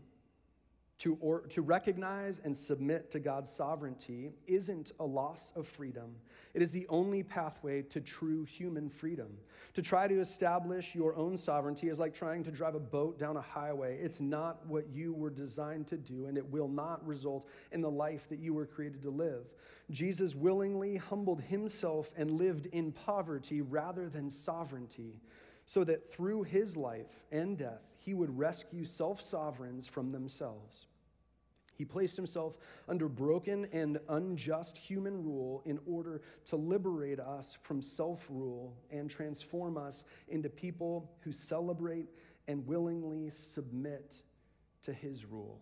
To, 1.01 1.19
or, 1.21 1.41
to 1.49 1.61
recognize 1.61 2.41
and 2.45 2.57
submit 2.57 3.11
to 3.11 3.19
God's 3.19 3.51
sovereignty 3.51 4.31
isn't 4.47 4.93
a 5.01 5.05
loss 5.05 5.51
of 5.57 5.67
freedom. 5.67 6.15
It 6.55 6.63
is 6.63 6.71
the 6.71 6.87
only 6.89 7.25
pathway 7.25 7.83
to 7.83 8.01
true 8.01 8.45
human 8.45 8.89
freedom. 8.89 9.37
To 9.75 9.83
try 9.83 10.07
to 10.07 10.21
establish 10.21 10.95
your 10.95 11.17
own 11.17 11.37
sovereignty 11.37 11.89
is 11.89 11.99
like 11.99 12.15
trying 12.15 12.45
to 12.45 12.53
drive 12.53 12.77
a 12.77 12.81
boat 12.81 13.19
down 13.19 13.37
a 13.37 13.41
highway. 13.41 13.99
It's 14.01 14.21
not 14.21 14.65
what 14.69 14.89
you 14.89 15.13
were 15.13 15.31
designed 15.31 15.89
to 15.89 15.97
do, 15.97 16.27
and 16.27 16.39
it 16.39 16.49
will 16.49 16.69
not 16.69 17.05
result 17.05 17.49
in 17.73 17.81
the 17.81 17.91
life 17.91 18.29
that 18.29 18.39
you 18.39 18.55
were 18.55 18.67
created 18.67 19.03
to 19.03 19.11
live. 19.11 19.47
Jesus 19.91 20.37
willingly 20.37 20.97
humbled 20.97 21.41
himself 21.43 22.13
and 22.17 22.31
lived 22.31 22.67
in 22.67 22.93
poverty 22.93 23.61
rather 23.63 24.09
than 24.09 24.31
sovereignty, 24.31 25.21
so 25.67 25.83
that 25.83 26.09
through 26.09 26.45
his 26.45 26.77
life 26.77 27.25
and 27.33 27.59
death, 27.59 27.83
he 28.05 28.15
would 28.15 28.39
rescue 28.39 28.85
self 28.85 29.23
sovereigns 29.23 29.89
from 29.89 30.13
themselves. 30.13 30.87
He 31.77 31.85
placed 31.85 32.15
himself 32.15 32.57
under 32.89 33.09
broken 33.09 33.67
and 33.73 33.99
unjust 34.09 34.79
human 34.79 35.25
rule 35.25 35.63
in 35.65 35.81
order 35.87 36.21
to 36.47 36.57
liberate 36.57 37.19
us 37.19 37.59
from 37.63 37.83
self 37.83 38.27
rule 38.29 38.77
and 38.91 39.11
transform 39.11 39.77
us 39.77 40.05
into 40.29 40.49
people 40.49 41.11
who 41.21 41.33
celebrate 41.33 42.09
and 42.47 42.67
willingly 42.67 43.31
submit 43.31 44.23
to 44.83 44.93
his 44.93 45.25
rule. 45.25 45.61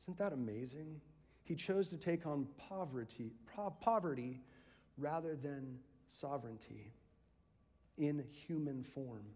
Isn't 0.00 0.18
that 0.18 0.32
amazing? 0.32 1.00
He 1.44 1.54
chose 1.54 1.88
to 1.90 1.96
take 1.96 2.26
on 2.26 2.46
poverty, 2.56 3.32
poverty 3.80 4.40
rather 4.96 5.36
than 5.36 5.78
sovereignty 6.08 6.92
in 7.98 8.24
human 8.32 8.82
form 8.82 9.26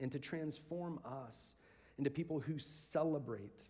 and 0.00 0.12
to 0.12 0.18
transform 0.18 1.00
us 1.04 1.52
into 1.98 2.10
people 2.10 2.40
who 2.40 2.58
celebrate, 2.58 3.60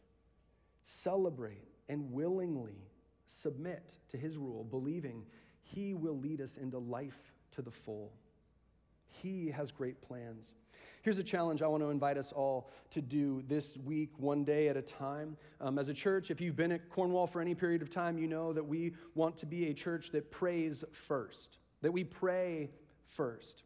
celebrate, 0.82 1.68
and 1.88 2.12
willingly 2.12 2.88
submit 3.26 3.96
to 4.08 4.16
his 4.16 4.36
rule, 4.36 4.64
believing 4.64 5.24
he 5.62 5.94
will 5.94 6.18
lead 6.18 6.40
us 6.40 6.56
into 6.56 6.78
life 6.78 7.32
to 7.52 7.62
the 7.62 7.70
full. 7.70 8.12
He 9.06 9.50
has 9.50 9.70
great 9.70 10.00
plans. 10.02 10.52
Here's 11.02 11.18
a 11.18 11.24
challenge 11.24 11.62
I 11.62 11.68
want 11.68 11.82
to 11.84 11.90
invite 11.90 12.18
us 12.18 12.32
all 12.32 12.68
to 12.90 13.00
do 13.00 13.42
this 13.46 13.76
week, 13.76 14.10
one 14.18 14.44
day 14.44 14.68
at 14.68 14.76
a 14.76 14.82
time. 14.82 15.36
Um, 15.60 15.78
as 15.78 15.88
a 15.88 15.94
church, 15.94 16.30
if 16.30 16.40
you've 16.40 16.56
been 16.56 16.72
at 16.72 16.88
Cornwall 16.88 17.28
for 17.28 17.40
any 17.40 17.54
period 17.54 17.80
of 17.80 17.90
time, 17.90 18.18
you 18.18 18.26
know 18.26 18.52
that 18.52 18.66
we 18.66 18.94
want 19.14 19.36
to 19.38 19.46
be 19.46 19.68
a 19.68 19.74
church 19.74 20.10
that 20.10 20.30
prays 20.32 20.84
first, 20.90 21.58
that 21.82 21.92
we 21.92 22.02
pray 22.02 22.70
first. 23.06 23.62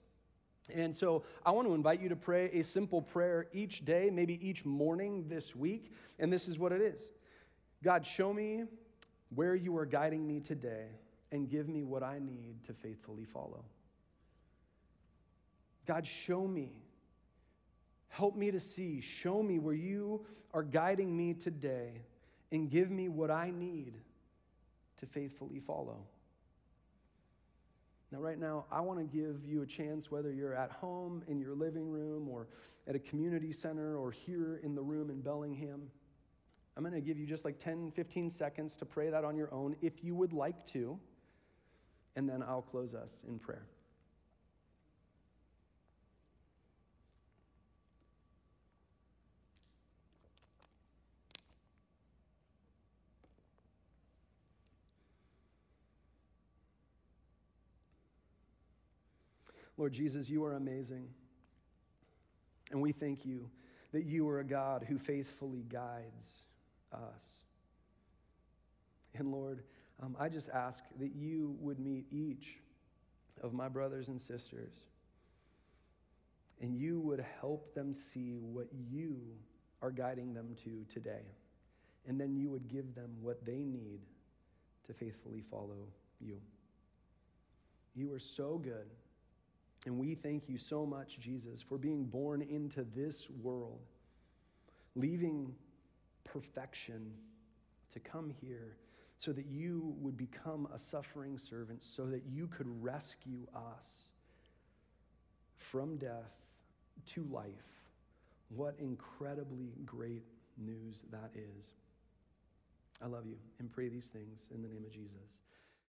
And 0.75 0.95
so 0.95 1.25
I 1.45 1.51
want 1.51 1.69
to 1.69 1.75
invite 1.75 2.01
you 2.01 2.09
to 2.09 2.17
pray 2.17 2.51
a 2.53 2.63
simple 2.63 3.03
prayer 3.03 3.49
each 3.53 3.85
day, 3.85 4.11
maybe 4.11 4.39
each 4.47 4.65
morning 4.65 5.27
this 5.29 5.55
week. 5.55 5.93
And 6.19 6.33
this 6.33 6.49
is 6.49 6.59
what 6.59 6.73
it 6.73 6.81
is 6.81 7.03
God, 7.83 8.07
show 8.07 8.33
me 8.33 8.65
where 9.35 9.55
you 9.55 9.77
are 9.77 9.87
guiding 9.87 10.27
me 10.27 10.41
today 10.41 10.87
and 11.33 11.49
give 11.49 11.69
me 11.69 11.85
what 11.85 12.03
I 12.03 12.19
need 12.19 12.65
to 12.67 12.73
faithfully 12.73 13.25
follow. 13.25 13.65
God, 15.87 16.07
show 16.07 16.47
me 16.47 16.73
Help 18.11 18.37
me 18.37 18.51
to 18.51 18.61
see. 18.61 19.01
Show 19.01 19.43
me 19.43 19.59
where 19.59 19.75
you 19.75 20.27
are 20.53 20.65
guiding 20.65 21.17
me 21.17 21.33
today 21.33 22.03
and 22.53 22.69
give 22.69 22.91
me 22.91 23.09
what 23.09 23.31
I 23.31 23.51
need 23.51 23.95
to 24.99 25.07
faithfully 25.07 25.61
follow. 25.61 25.99
Now, 28.13 28.19
right 28.19 28.39
now, 28.39 28.65
I 28.73 28.81
want 28.81 28.99
to 28.99 29.05
give 29.05 29.45
you 29.47 29.63
a 29.63 29.67
chance, 29.67 30.11
whether 30.11 30.33
you're 30.33 30.55
at 30.55 30.73
home, 30.73 31.23
in 31.29 31.41
your 31.41 31.55
living 31.55 31.89
room, 31.89 32.29
or 32.29 32.49
at 32.89 32.97
a 32.97 32.99
community 32.99 33.53
center, 33.53 33.97
or 33.97 34.11
here 34.11 34.61
in 34.65 34.75
the 34.75 34.83
room 34.83 35.11
in 35.11 35.21
Bellingham. 35.21 35.83
I'm 36.77 36.83
going 36.83 36.95
to 36.95 37.01
give 37.01 37.19
you 37.19 37.27
just 37.27 37.45
like 37.45 37.59
10, 37.59 37.93
15 37.93 38.31
seconds 38.31 38.77
to 38.79 38.85
pray 38.85 39.11
that 39.11 39.25
on 39.25 39.37
your 39.37 39.53
own 39.53 39.77
if 39.81 40.03
you 40.03 40.15
would 40.15 40.33
like 40.33 40.67
to, 40.69 40.99
and 42.17 42.29
then 42.29 42.43
I'll 42.43 42.63
close 42.63 42.95
us 42.95 43.23
in 43.29 43.39
prayer. 43.39 43.67
Lord 59.81 59.95
Jesus, 59.95 60.29
you 60.29 60.45
are 60.45 60.57
amazing. 60.57 61.09
And 62.71 62.83
we 62.83 62.93
thank 62.93 63.25
you 63.25 63.49
that 63.93 64.05
you 64.05 64.29
are 64.29 64.41
a 64.41 64.45
God 64.45 64.85
who 64.87 64.99
faithfully 64.99 65.65
guides 65.67 66.45
us. 66.93 67.25
And 69.15 69.33
Lord, 69.33 69.63
um, 70.03 70.19
I 70.21 70.29
just 70.29 70.51
ask 70.51 70.85
that 70.99 71.15
you 71.15 71.57
would 71.61 71.81
meet 71.81 72.05
each 72.11 72.59
of 73.43 73.55
my 73.55 73.71
brothers 73.71 74.09
and 74.09 74.21
sisters, 74.21 74.75
and 76.61 76.77
you 76.77 77.01
would 77.01 77.25
help 77.41 77.75
them 77.75 77.95
see 77.95 78.37
what 78.37 78.67
you 78.91 79.17
are 79.81 79.91
guiding 79.91 80.35
them 80.35 80.57
to 80.65 80.85
today. 80.93 81.25
And 82.07 82.21
then 82.21 82.37
you 82.37 82.51
would 82.51 82.69
give 82.69 82.95
them 82.95 83.13
what 83.23 83.47
they 83.47 83.65
need 83.65 84.01
to 84.89 84.93
faithfully 84.93 85.43
follow 85.51 85.89
you. 86.21 86.37
You 87.95 88.13
are 88.13 88.19
so 88.19 88.59
good. 88.59 88.91
And 89.87 89.99
we 89.99 90.15
thank 90.15 90.49
you 90.49 90.59
so 90.59 90.85
much, 90.85 91.19
Jesus, 91.19 91.63
for 91.63 91.79
being 91.79 92.05
born 92.05 92.43
into 92.43 92.85
this 92.95 93.29
world, 93.43 93.81
leaving 94.95 95.55
perfection 96.25 97.13
to 97.93 98.01
come 98.01 98.31
here 98.31 98.77
so 99.19 99.33
that 99.33 99.47
you 99.47 99.95
would 100.01 100.17
become 100.17 100.69
a 100.73 100.79
suffering 100.79 101.39
servant, 101.39 101.85
so 101.85 102.07
that 102.07 102.23
you 102.31 102.47
could 102.47 102.83
rescue 102.83 103.47
us 103.55 104.05
from 105.57 105.97
death 105.97 106.33
to 107.07 107.23
life. 107.31 107.51
What 108.49 108.77
incredibly 108.79 109.73
great 109.85 110.25
news 110.59 111.05
that 111.11 111.31
is. 111.35 111.71
I 113.03 113.07
love 113.07 113.27
you 113.27 113.37
and 113.59 113.71
pray 113.71 113.89
these 113.89 114.09
things 114.09 114.49
in 114.55 114.63
the 114.63 114.69
name 114.69 114.85
of 114.85 114.93
Jesus. 114.93 115.39